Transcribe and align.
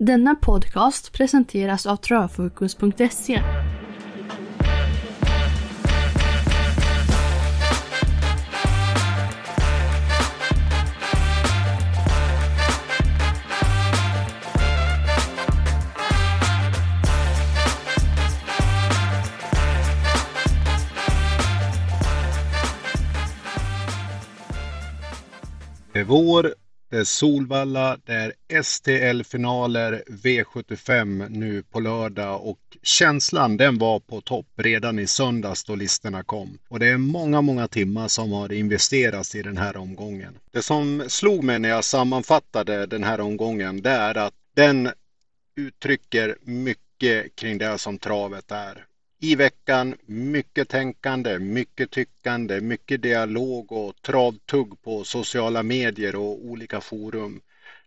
Denna 0.00 0.34
podcast 0.34 1.12
presenteras 1.12 1.86
av 1.86 1.96
travfokus.se. 1.96 3.42
Vår, 26.06 26.54
det 26.90 26.96
är 26.96 27.04
Solvalla, 27.04 27.98
det 28.04 28.12
är 28.48 28.62
STL-finaler 28.62 30.02
V75 30.06 31.28
nu 31.28 31.62
på 31.62 31.80
lördag 31.80 32.46
och 32.46 32.58
känslan 32.82 33.56
den 33.56 33.78
var 33.78 34.00
på 34.00 34.20
topp 34.20 34.46
redan 34.56 34.98
i 34.98 35.06
söndags 35.06 35.64
då 35.64 35.74
listorna 35.74 36.22
kom. 36.22 36.58
Och 36.68 36.78
det 36.78 36.88
är 36.88 36.96
många, 36.96 37.40
många 37.40 37.68
timmar 37.68 38.08
som 38.08 38.32
har 38.32 38.52
investerats 38.52 39.34
i 39.34 39.42
den 39.42 39.56
här 39.56 39.76
omgången. 39.76 40.38
Det 40.50 40.62
som 40.62 41.04
slog 41.08 41.44
mig 41.44 41.58
när 41.58 41.68
jag 41.68 41.84
sammanfattade 41.84 42.86
den 42.86 43.04
här 43.04 43.20
omgången 43.20 43.82
det 43.82 43.90
är 43.90 44.14
att 44.14 44.34
den 44.54 44.90
uttrycker 45.56 46.36
mycket 46.42 47.36
kring 47.36 47.58
det 47.58 47.78
som 47.78 47.98
travet 47.98 48.50
är. 48.50 48.87
I 49.20 49.34
veckan 49.34 49.96
mycket 50.06 50.68
tänkande, 50.68 51.38
mycket 51.38 51.90
tyckande, 51.90 52.60
mycket 52.60 53.02
dialog 53.02 53.72
och 53.72 54.02
travtugg 54.02 54.82
på 54.82 55.04
sociala 55.04 55.62
medier 55.62 56.16
och 56.16 56.44
olika 56.44 56.80
forum. 56.80 57.40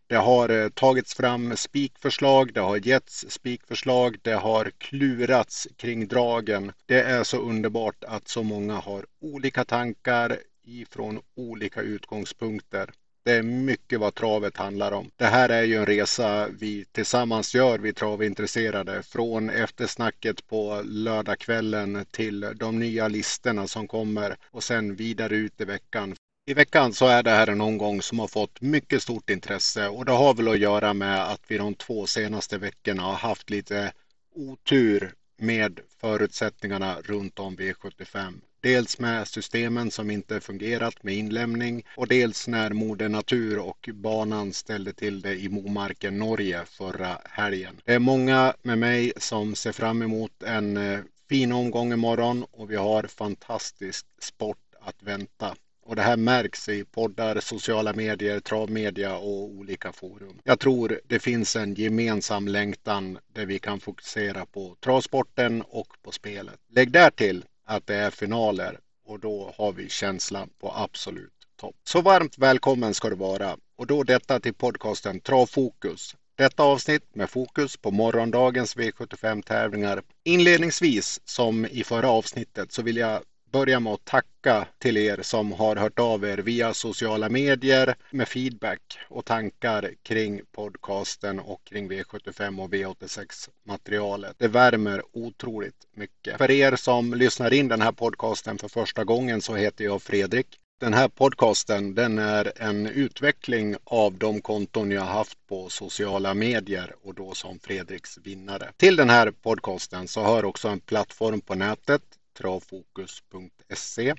Det 0.08 0.16
har 0.16 0.50
eh, 0.50 0.70
tagits 0.70 1.16
fram 1.16 1.58
spikförslag, 1.58 2.54
det 2.54 2.60
har 2.60 2.88
getts 2.88 3.26
spikförslag, 3.30 4.18
det 4.22 4.34
har 4.34 4.72
klurats 4.78 5.68
kring 5.78 6.08
dragen. 6.08 6.72
Det 6.86 7.02
är 7.02 7.24
så 7.24 7.38
underbart 7.38 8.04
att 8.04 8.28
så 8.28 8.44
många 8.44 8.74
har 8.74 9.06
olika 9.20 9.66
tankar 9.66 10.38
ifrån 10.64 11.22
olika 11.36 11.82
utgångspunkter. 11.82 12.92
Det 13.24 13.32
är 13.32 13.44
mycket 13.44 14.00
vad 14.00 14.16
travet 14.16 14.58
handlar 14.58 14.92
om. 14.92 15.12
Det 15.16 15.26
här 15.26 15.50
är 15.50 15.64
ju 15.64 15.76
en 15.76 15.86
resa 15.86 16.48
vi 16.48 16.86
tillsammans 16.92 17.56
gör, 17.56 17.80
vi 17.80 17.94
travintresserade. 17.94 19.04
Från 19.04 19.50
eftersnacket 19.50 20.48
på 20.48 20.82
lördagskvällen 20.86 22.06
till 22.12 22.40
de 22.56 22.80
nya 22.80 23.08
listorna 23.08 23.68
som 23.68 23.88
kommer 23.88 24.38
och 24.52 24.64
sen 24.64 24.96
vidare 24.96 25.36
ut 25.36 25.62
i 25.62 25.66
veckan. 25.66 26.16
I 26.46 26.54
veckan 26.54 26.94
så 26.94 27.08
är 27.08 27.24
det 27.24 27.30
här 27.30 27.48
en 27.48 27.62
omgång 27.62 28.02
som 28.02 28.20
har 28.20 28.28
fått 28.28 28.62
mycket 28.62 29.04
stort 29.04 29.30
intresse 29.30 29.88
och 29.88 30.06
det 30.06 30.12
har 30.12 30.34
väl 30.34 30.48
att 30.48 30.60
göra 30.60 30.94
med 30.94 31.24
att 31.32 31.42
vi 31.48 31.58
de 31.58 31.76
två 31.76 32.08
senaste 32.08 32.58
veckorna 32.58 33.04
har 33.04 33.14
haft 33.14 33.50
lite 33.50 33.94
otur 34.36 35.14
med 35.38 35.80
förutsättningarna 36.00 36.98
runt 37.02 37.40
om 37.40 37.58
V75. 37.58 38.42
Dels 38.64 39.00
med 39.00 39.28
systemen 39.28 39.92
som 39.92 40.12
inte 40.12 40.42
fungerat 40.42 41.04
med 41.04 41.16
inlämning 41.16 41.86
och 41.96 42.08
dels 42.08 42.48
när 42.48 42.70
Moder 42.70 43.10
Natur 43.10 43.60
och 43.60 43.90
banan 43.94 44.54
ställde 44.54 44.94
till 44.94 45.22
det 45.22 45.36
i 45.36 45.50
Momarken, 45.50 46.18
Norge 46.18 46.66
förra 46.66 47.18
helgen. 47.30 47.82
Det 47.86 47.94
är 47.94 48.00
många 48.00 48.54
med 48.62 48.78
mig 48.78 49.14
som 49.18 49.56
ser 49.56 49.72
fram 49.72 50.02
emot 50.02 50.44
en 50.44 50.78
eh, 50.78 51.00
fin 51.30 51.52
omgång 51.52 51.94
imorgon 51.94 52.46
och 52.52 52.72
vi 52.72 52.76
har 52.76 53.04
fantastisk 53.04 54.06
sport 54.20 54.58
att 54.82 55.04
vänta. 55.04 55.56
Och 55.84 55.96
det 55.96 56.02
här 56.02 56.18
märks 56.18 56.70
i 56.70 56.84
poddar, 56.84 57.40
sociala 57.40 57.94
medier, 57.94 58.40
travmedia 58.40 59.18
och 59.18 59.44
olika 59.44 59.92
forum. 59.92 60.40
Jag 60.44 60.60
tror 60.60 61.00
det 61.08 61.20
finns 61.20 61.56
en 61.56 61.74
gemensam 61.74 62.48
längtan 62.48 63.18
där 63.34 63.46
vi 63.46 63.60
kan 63.60 63.80
fokusera 63.80 64.46
på 64.46 64.76
travsporten 64.80 65.62
och 65.62 65.88
på 66.04 66.12
spelet. 66.12 66.60
Lägg 66.70 66.92
därtill 66.92 67.46
att 67.72 67.88
det 67.88 67.96
är 67.96 68.12
finaler 68.12 68.80
och 69.06 69.20
då 69.20 69.54
har 69.58 69.72
vi 69.72 69.90
känslan 69.90 70.50
på 70.60 70.74
absolut 70.76 71.34
topp. 71.56 71.76
Så 71.84 72.02
varmt 72.02 72.38
välkommen 72.38 72.94
ska 72.94 73.10
du 73.10 73.16
vara 73.16 73.58
och 73.76 73.88
då 73.88 74.04
detta 74.04 74.40
till 74.40 74.54
podcasten 74.54 75.20
Travfokus. 75.20 76.16
Detta 76.36 76.64
avsnitt 76.64 77.16
med 77.16 77.30
fokus 77.30 77.78
på 77.78 77.92
morgondagens 77.92 78.78
V75 78.78 79.42
tävlingar. 79.42 80.02
Inledningsvis 80.24 81.22
som 81.26 81.66
i 81.66 81.84
förra 81.84 82.10
avsnittet 82.10 82.72
så 82.72 82.82
vill 82.82 82.98
jag 82.98 83.22
börja 83.52 83.80
med 83.80 83.94
att 83.94 84.06
tacka 84.06 84.68
till 84.80 84.98
er 84.98 85.20
som 85.22 85.52
har 85.52 85.76
hört 85.76 86.00
av 86.00 86.26
er 86.26 86.38
via 86.38 86.74
sociala 86.74 87.30
medier 87.30 87.96
med 88.12 88.28
feedback 88.28 89.00
och 89.10 89.26
tankar 89.26 89.92
kring 90.04 90.42
podcasten 90.52 91.40
och 91.40 91.64
kring 91.64 91.92
V75 91.92 92.64
och 92.64 92.74
V86 92.74 93.50
materialet. 93.64 94.36
Det 94.38 94.48
värmer 94.48 95.02
otroligt 95.12 95.88
mycket. 95.96 96.38
För 96.38 96.52
er 96.52 96.76
som 96.76 97.14
lyssnar 97.14 97.54
in 97.54 97.68
den 97.68 97.82
här 97.82 97.92
podcasten 97.92 98.58
för 98.58 98.68
första 98.68 99.04
gången 99.04 99.42
så 99.42 99.56
heter 99.56 99.86
jag 99.86 100.02
Fredrik. 100.02 100.48
Den 100.80 100.94
här 100.94 101.08
podcasten 101.08 101.96
den 101.96 102.20
är 102.20 102.52
en 102.56 102.88
utveckling 102.88 103.76
av 103.84 104.14
de 104.14 104.42
konton 104.42 104.92
jag 104.92 105.02
haft 105.02 105.48
på 105.48 105.70
sociala 105.70 106.34
medier 106.34 106.96
och 107.04 107.16
då 107.16 107.34
som 107.34 107.60
Fredriks 107.60 108.18
vinnare. 108.18 108.72
Till 108.78 108.96
den 108.96 109.10
här 109.10 109.32
podcasten 109.32 110.08
så 110.08 110.24
hör 110.24 110.46
också 110.46 110.68
en 110.68 110.80
plattform 110.80 111.42
på 111.42 111.56
nätet 111.56 112.02
travfokus.se 112.34 114.14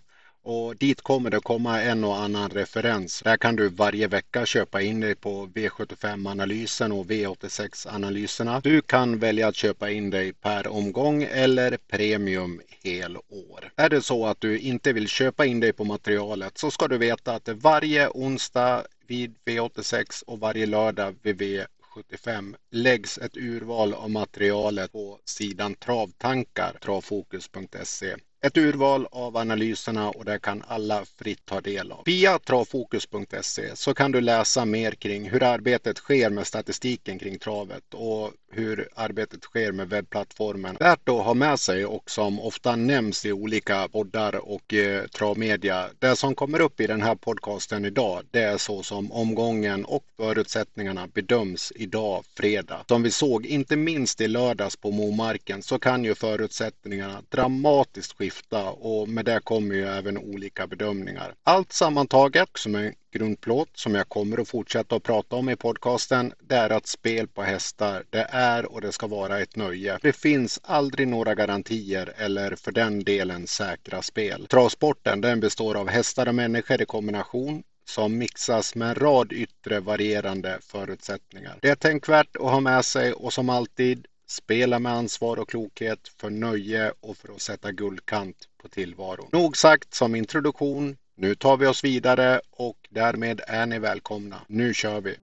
och 0.44 0.76
dit 0.76 1.00
kommer 1.00 1.30
det 1.30 1.40
komma 1.40 1.82
en 1.82 2.04
och 2.04 2.16
annan 2.16 2.50
referens. 2.50 3.22
Där 3.24 3.36
kan 3.36 3.56
du 3.56 3.68
varje 3.68 4.06
vecka 4.06 4.46
köpa 4.46 4.82
in 4.82 5.00
dig 5.00 5.14
på 5.14 5.46
V75-analysen 5.46 6.92
och 6.92 7.06
V86-analyserna. 7.06 8.60
Du 8.60 8.80
kan 8.80 9.18
välja 9.18 9.48
att 9.48 9.56
köpa 9.56 9.90
in 9.90 10.10
dig 10.10 10.32
per 10.32 10.66
omgång 10.66 11.22
eller 11.22 11.76
premium 11.76 12.60
helår. 12.84 13.72
Är 13.76 13.88
det 13.88 14.02
så 14.02 14.26
att 14.26 14.40
du 14.40 14.58
inte 14.58 14.92
vill 14.92 15.08
köpa 15.08 15.46
in 15.46 15.60
dig 15.60 15.72
på 15.72 15.84
materialet 15.84 16.58
så 16.58 16.70
ska 16.70 16.88
du 16.88 16.98
veta 16.98 17.34
att 17.34 17.44
det 17.44 17.54
varje 17.54 18.08
onsdag 18.08 18.84
vid 19.06 19.34
V86 19.44 20.24
och 20.26 20.40
varje 20.40 20.66
lördag 20.66 21.14
vid 21.22 21.38
V 21.38 21.64
75 21.94 22.56
läggs 22.70 23.18
ett 23.18 23.36
urval 23.36 23.94
av 23.94 24.10
materialet 24.10 24.92
på 24.92 25.18
sidan 25.24 25.74
Travtankar, 25.74 26.78
travfokus.se. 26.82 28.16
Ett 28.44 28.56
urval 28.56 29.06
av 29.10 29.36
analyserna 29.36 30.10
och 30.10 30.24
det 30.24 30.38
kan 30.38 30.62
alla 30.68 31.04
fritt 31.04 31.44
ta 31.44 31.60
del 31.60 31.92
av. 31.92 32.02
Via 32.06 32.38
travfokus.se 32.38 33.76
så 33.76 33.94
kan 33.94 34.12
du 34.12 34.20
läsa 34.20 34.64
mer 34.64 34.92
kring 34.92 35.30
hur 35.30 35.42
arbetet 35.42 35.98
sker 35.98 36.30
med 36.30 36.46
statistiken 36.46 37.18
kring 37.18 37.38
travet 37.38 37.94
och 37.94 38.32
hur 38.52 38.88
arbetet 38.94 39.42
sker 39.42 39.72
med 39.72 39.88
webbplattformen. 39.88 40.76
Värt 40.80 41.08
att 41.08 41.24
ha 41.24 41.34
med 41.34 41.60
sig 41.60 41.86
och 41.86 42.10
som 42.10 42.40
ofta 42.40 42.76
nämns 42.76 43.26
i 43.26 43.32
olika 43.32 43.88
poddar 43.88 44.36
och 44.36 44.74
eh, 44.74 45.06
travmedia. 45.06 45.88
Det 45.98 46.16
som 46.16 46.34
kommer 46.34 46.60
upp 46.60 46.80
i 46.80 46.86
den 46.86 47.02
här 47.02 47.14
podcasten 47.14 47.84
idag 47.84 48.22
det 48.30 48.42
är 48.42 48.58
så 48.58 48.82
som 48.82 49.12
omgången 49.12 49.84
och 49.84 50.04
förutsättningarna 50.16 51.06
bedöms 51.06 51.72
idag 51.76 52.24
fredag. 52.36 52.84
Som 52.88 53.02
vi 53.02 53.10
såg 53.10 53.46
inte 53.46 53.76
minst 53.76 54.20
i 54.20 54.28
lördags 54.28 54.76
på 54.76 54.90
Momarken 54.90 55.62
så 55.62 55.78
kan 55.78 56.04
ju 56.04 56.14
förutsättningarna 56.14 57.22
dramatiskt 57.28 58.18
skifta 58.18 58.70
och 58.70 59.08
med 59.08 59.24
det 59.24 59.40
kommer 59.44 59.74
ju 59.74 59.86
även 59.86 60.18
olika 60.18 60.66
bedömningar. 60.66 61.34
Allt 61.44 61.72
sammantaget 61.72 62.48
som 62.54 62.74
en 62.74 62.92
grundplåt 63.12 63.68
som 63.74 63.94
jag 63.94 64.08
kommer 64.08 64.40
att 64.40 64.48
fortsätta 64.48 64.96
att 64.96 65.02
prata 65.02 65.36
om 65.36 65.48
i 65.48 65.56
podcasten 65.56 66.32
det 66.40 66.54
är 66.54 66.70
att 66.70 66.86
spel 66.86 67.28
på 67.28 67.42
hästar 67.42 68.04
det 68.10 68.26
är 68.30 68.72
och 68.72 68.80
det 68.80 68.92
ska 68.92 69.06
vara 69.06 69.40
ett 69.40 69.56
nöje. 69.56 69.98
Det 70.02 70.12
finns 70.12 70.60
aldrig 70.62 71.08
några 71.08 71.34
garantier 71.34 72.12
eller 72.16 72.56
för 72.56 72.72
den 72.72 73.04
delen 73.04 73.46
säkra 73.46 74.02
spel. 74.02 74.46
Travsporten 74.46 75.20
den 75.20 75.40
består 75.40 75.74
av 75.74 75.88
hästar 75.88 76.28
och 76.28 76.34
människor 76.34 76.82
i 76.82 76.84
kombination 76.84 77.62
som 77.84 78.18
mixas 78.18 78.74
med 78.74 78.88
en 78.88 78.94
rad 78.94 79.32
yttre 79.32 79.80
varierande 79.80 80.58
förutsättningar. 80.62 81.58
Det 81.62 81.68
är 81.68 81.74
tänkvärt 81.74 82.36
att 82.36 82.42
ha 82.42 82.60
med 82.60 82.84
sig 82.84 83.12
och 83.12 83.32
som 83.32 83.50
alltid 83.50 84.06
spela 84.26 84.78
med 84.78 84.92
ansvar 84.92 85.36
och 85.36 85.48
klokhet 85.48 86.08
för 86.16 86.30
nöje 86.30 86.92
och 87.00 87.16
för 87.16 87.34
att 87.34 87.40
sätta 87.40 87.72
guldkant 87.72 88.36
på 88.62 88.68
tillvaron. 88.68 89.28
Nog 89.32 89.56
sagt 89.56 89.94
som 89.94 90.14
introduktion 90.14 90.96
nu 91.14 91.34
tar 91.34 91.56
vi 91.56 91.66
oss 91.66 91.84
vidare 91.84 92.40
och 92.50 92.76
därmed 92.90 93.40
är 93.46 93.66
ni 93.66 93.78
välkomna. 93.78 94.40
Nu 94.48 94.74
kör 94.74 95.00
vi! 95.00 95.16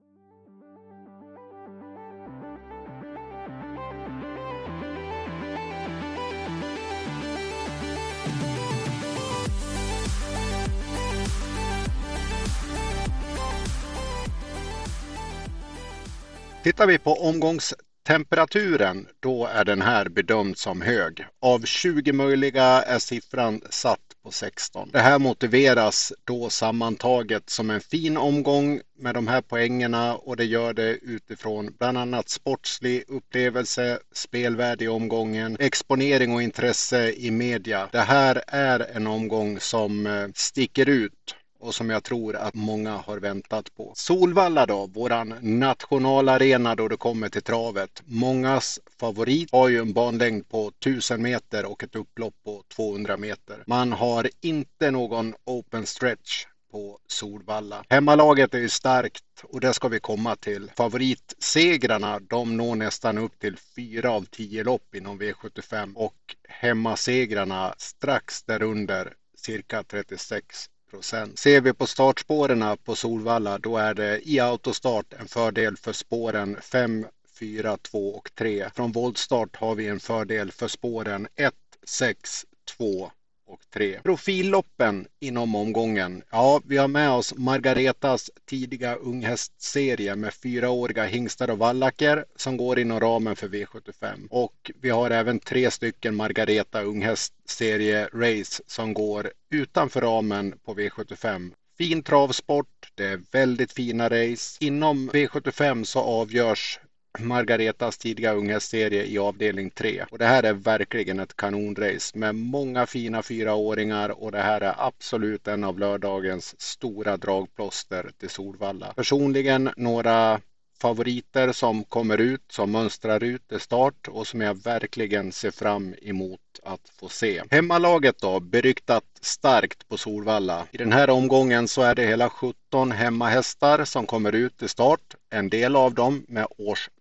Tittar 16.62 16.86
vi 16.86 16.98
på 16.98 17.14
omgångstemperaturen, 17.14 19.06
då 19.20 19.46
är 19.46 19.64
den 19.64 19.82
här 19.82 20.08
bedömd 20.08 20.58
som 20.58 20.80
hög. 20.80 21.26
Av 21.40 21.64
20 21.64 22.12
möjliga 22.12 22.64
är 22.64 22.98
siffran 22.98 23.60
satt 23.70 24.09
på 24.22 24.30
16. 24.30 24.90
Det 24.92 24.98
här 24.98 25.18
motiveras 25.18 26.12
då 26.24 26.50
sammantaget 26.50 27.50
som 27.50 27.70
en 27.70 27.80
fin 27.80 28.16
omgång 28.16 28.80
med 28.98 29.14
de 29.14 29.28
här 29.28 29.40
poängerna 29.40 30.14
och 30.14 30.36
det 30.36 30.44
gör 30.44 30.72
det 30.72 30.90
utifrån 30.90 31.74
bland 31.78 31.98
annat 31.98 32.28
sportslig 32.28 33.04
upplevelse, 33.08 33.98
spelvärde 34.12 34.84
i 34.84 34.88
omgången, 34.88 35.56
exponering 35.60 36.34
och 36.34 36.42
intresse 36.42 37.12
i 37.12 37.30
media. 37.30 37.88
Det 37.92 38.00
här 38.00 38.42
är 38.46 38.96
en 38.96 39.06
omgång 39.06 39.60
som 39.60 40.06
eh, 40.06 40.28
sticker 40.34 40.88
ut 40.88 41.34
och 41.60 41.74
som 41.74 41.90
jag 41.90 42.04
tror 42.04 42.36
att 42.36 42.54
många 42.54 42.96
har 42.96 43.18
väntat 43.18 43.74
på. 43.76 43.92
Solvalla 43.96 44.66
då, 44.66 44.86
våran 44.86 45.34
nationalarena 45.40 46.74
då 46.74 46.88
det 46.88 46.96
kommer 46.96 47.28
till 47.28 47.42
travet. 47.42 48.02
Mångas 48.04 48.80
favorit 49.00 49.52
har 49.52 49.68
ju 49.68 49.78
en 49.78 49.92
banlängd 49.92 50.48
på 50.48 50.68
1000 50.68 51.22
meter 51.22 51.64
och 51.64 51.82
ett 51.82 51.96
upplopp 51.96 52.34
på 52.44 52.62
200 52.76 53.16
meter. 53.16 53.64
Man 53.66 53.92
har 53.92 54.30
inte 54.40 54.90
någon 54.90 55.34
open 55.44 55.86
stretch 55.86 56.46
på 56.72 56.98
Solvalla. 57.06 57.84
Hemmalaget 57.88 58.54
är 58.54 58.58
ju 58.58 58.68
starkt 58.68 59.24
och 59.42 59.60
det 59.60 59.72
ska 59.72 59.88
vi 59.88 60.00
komma 60.00 60.36
till. 60.36 60.70
Favoritsegrarna 60.76 62.20
de 62.20 62.56
når 62.56 62.74
nästan 62.74 63.18
upp 63.18 63.38
till 63.38 63.56
4 63.76 64.10
av 64.10 64.24
10 64.24 64.64
lopp 64.64 64.94
inom 64.94 65.20
V75 65.20 65.94
och 65.94 66.36
hemmasegrarna 66.48 67.74
strax 67.78 68.42
därunder 68.42 69.12
cirka 69.36 69.82
36 69.82 70.69
procent. 70.90 71.38
Ser 71.38 71.60
vi 71.60 71.72
på 71.72 71.86
startspåren 71.86 72.76
på 72.84 72.96
Solvalla 72.96 73.58
då 73.58 73.76
är 73.76 73.94
det 73.94 74.28
i 74.28 74.40
autostart 74.40 75.12
en 75.12 75.28
fördel 75.28 75.76
för 75.76 75.92
spåren 75.92 76.56
5, 76.60 77.06
4, 77.38 77.76
2 77.76 78.14
och 78.14 78.30
3. 78.34 78.70
Från 78.74 78.92
voltstart 78.92 79.56
har 79.56 79.74
vi 79.74 79.88
en 79.88 80.00
fördel 80.00 80.52
för 80.52 80.68
spåren 80.68 81.28
1, 81.36 81.54
6, 81.84 82.44
2 82.76 83.10
och 83.50 83.60
3. 83.74 84.00
Profilloppen 84.02 85.06
inom 85.20 85.54
omgången. 85.54 86.22
Ja, 86.30 86.60
vi 86.64 86.76
har 86.76 86.88
med 86.88 87.10
oss 87.10 87.34
Margaretas 87.36 88.30
tidiga 88.46 88.94
unghästserie 88.94 90.16
med 90.16 90.34
fyraåriga 90.34 91.04
hingstar 91.04 91.50
och 91.50 91.58
vallacker 91.58 92.24
som 92.36 92.56
går 92.56 92.78
inom 92.78 93.00
ramen 93.00 93.36
för 93.36 93.48
V75. 93.48 94.28
Och 94.30 94.70
vi 94.80 94.90
har 94.90 95.10
även 95.10 95.38
tre 95.38 95.70
stycken 95.70 96.16
Margareta 96.16 96.82
unghästserie 96.82 98.08
race 98.12 98.62
som 98.66 98.94
går 98.94 99.30
utanför 99.50 100.00
ramen 100.00 100.54
på 100.64 100.74
V75. 100.74 101.52
Fin 101.78 102.02
travsport, 102.02 102.92
det 102.94 103.04
är 103.06 103.20
väldigt 103.32 103.72
fina 103.72 104.08
race. 104.08 104.64
Inom 104.64 105.10
V75 105.10 105.84
så 105.84 106.00
avgörs 106.00 106.80
Margaretas 107.18 107.98
tidiga 107.98 108.32
unghästserie 108.32 109.04
i 109.04 109.18
avdelning 109.18 109.70
3. 109.70 110.04
Och 110.10 110.18
det 110.18 110.24
här 110.24 110.42
är 110.42 110.52
verkligen 110.52 111.20
ett 111.20 111.36
kanonrace 111.36 112.18
med 112.18 112.34
många 112.34 112.86
fina 112.86 113.22
fyraåringar 113.22 114.22
och 114.22 114.32
det 114.32 114.40
här 114.40 114.60
är 114.60 114.74
absolut 114.78 115.48
en 115.48 115.64
av 115.64 115.78
lördagens 115.78 116.60
stora 116.60 117.16
dragplåster 117.16 118.10
till 118.18 118.30
Solvalla. 118.30 118.92
Personligen 118.96 119.70
några 119.76 120.40
favoriter 120.80 121.52
som 121.52 121.84
kommer 121.84 122.18
ut, 122.18 122.42
som 122.48 122.70
mönstrar 122.70 123.24
ut 123.24 123.52
i 123.52 123.58
start 123.58 124.08
och 124.08 124.26
som 124.26 124.40
jag 124.40 124.62
verkligen 124.62 125.32
ser 125.32 125.50
fram 125.50 125.94
emot 126.02 126.40
att 126.62 126.90
få 127.00 127.08
se. 127.08 127.42
Hemmalaget 127.50 128.18
då, 128.18 128.40
beryktat 128.40 129.04
starkt 129.20 129.88
på 129.88 129.96
Solvalla. 129.96 130.66
I 130.70 130.76
den 130.76 130.92
här 130.92 131.10
omgången 131.10 131.68
så 131.68 131.82
är 131.82 131.94
det 131.94 132.06
hela 132.06 132.30
17 132.30 132.92
hemmahästar 132.92 133.84
som 133.84 134.06
kommer 134.06 134.34
ut 134.34 134.62
i 134.62 134.68
start. 134.68 135.14
En 135.30 135.48
del 135.48 135.76
av 135.76 135.94
dem 135.94 136.24
med 136.28 136.46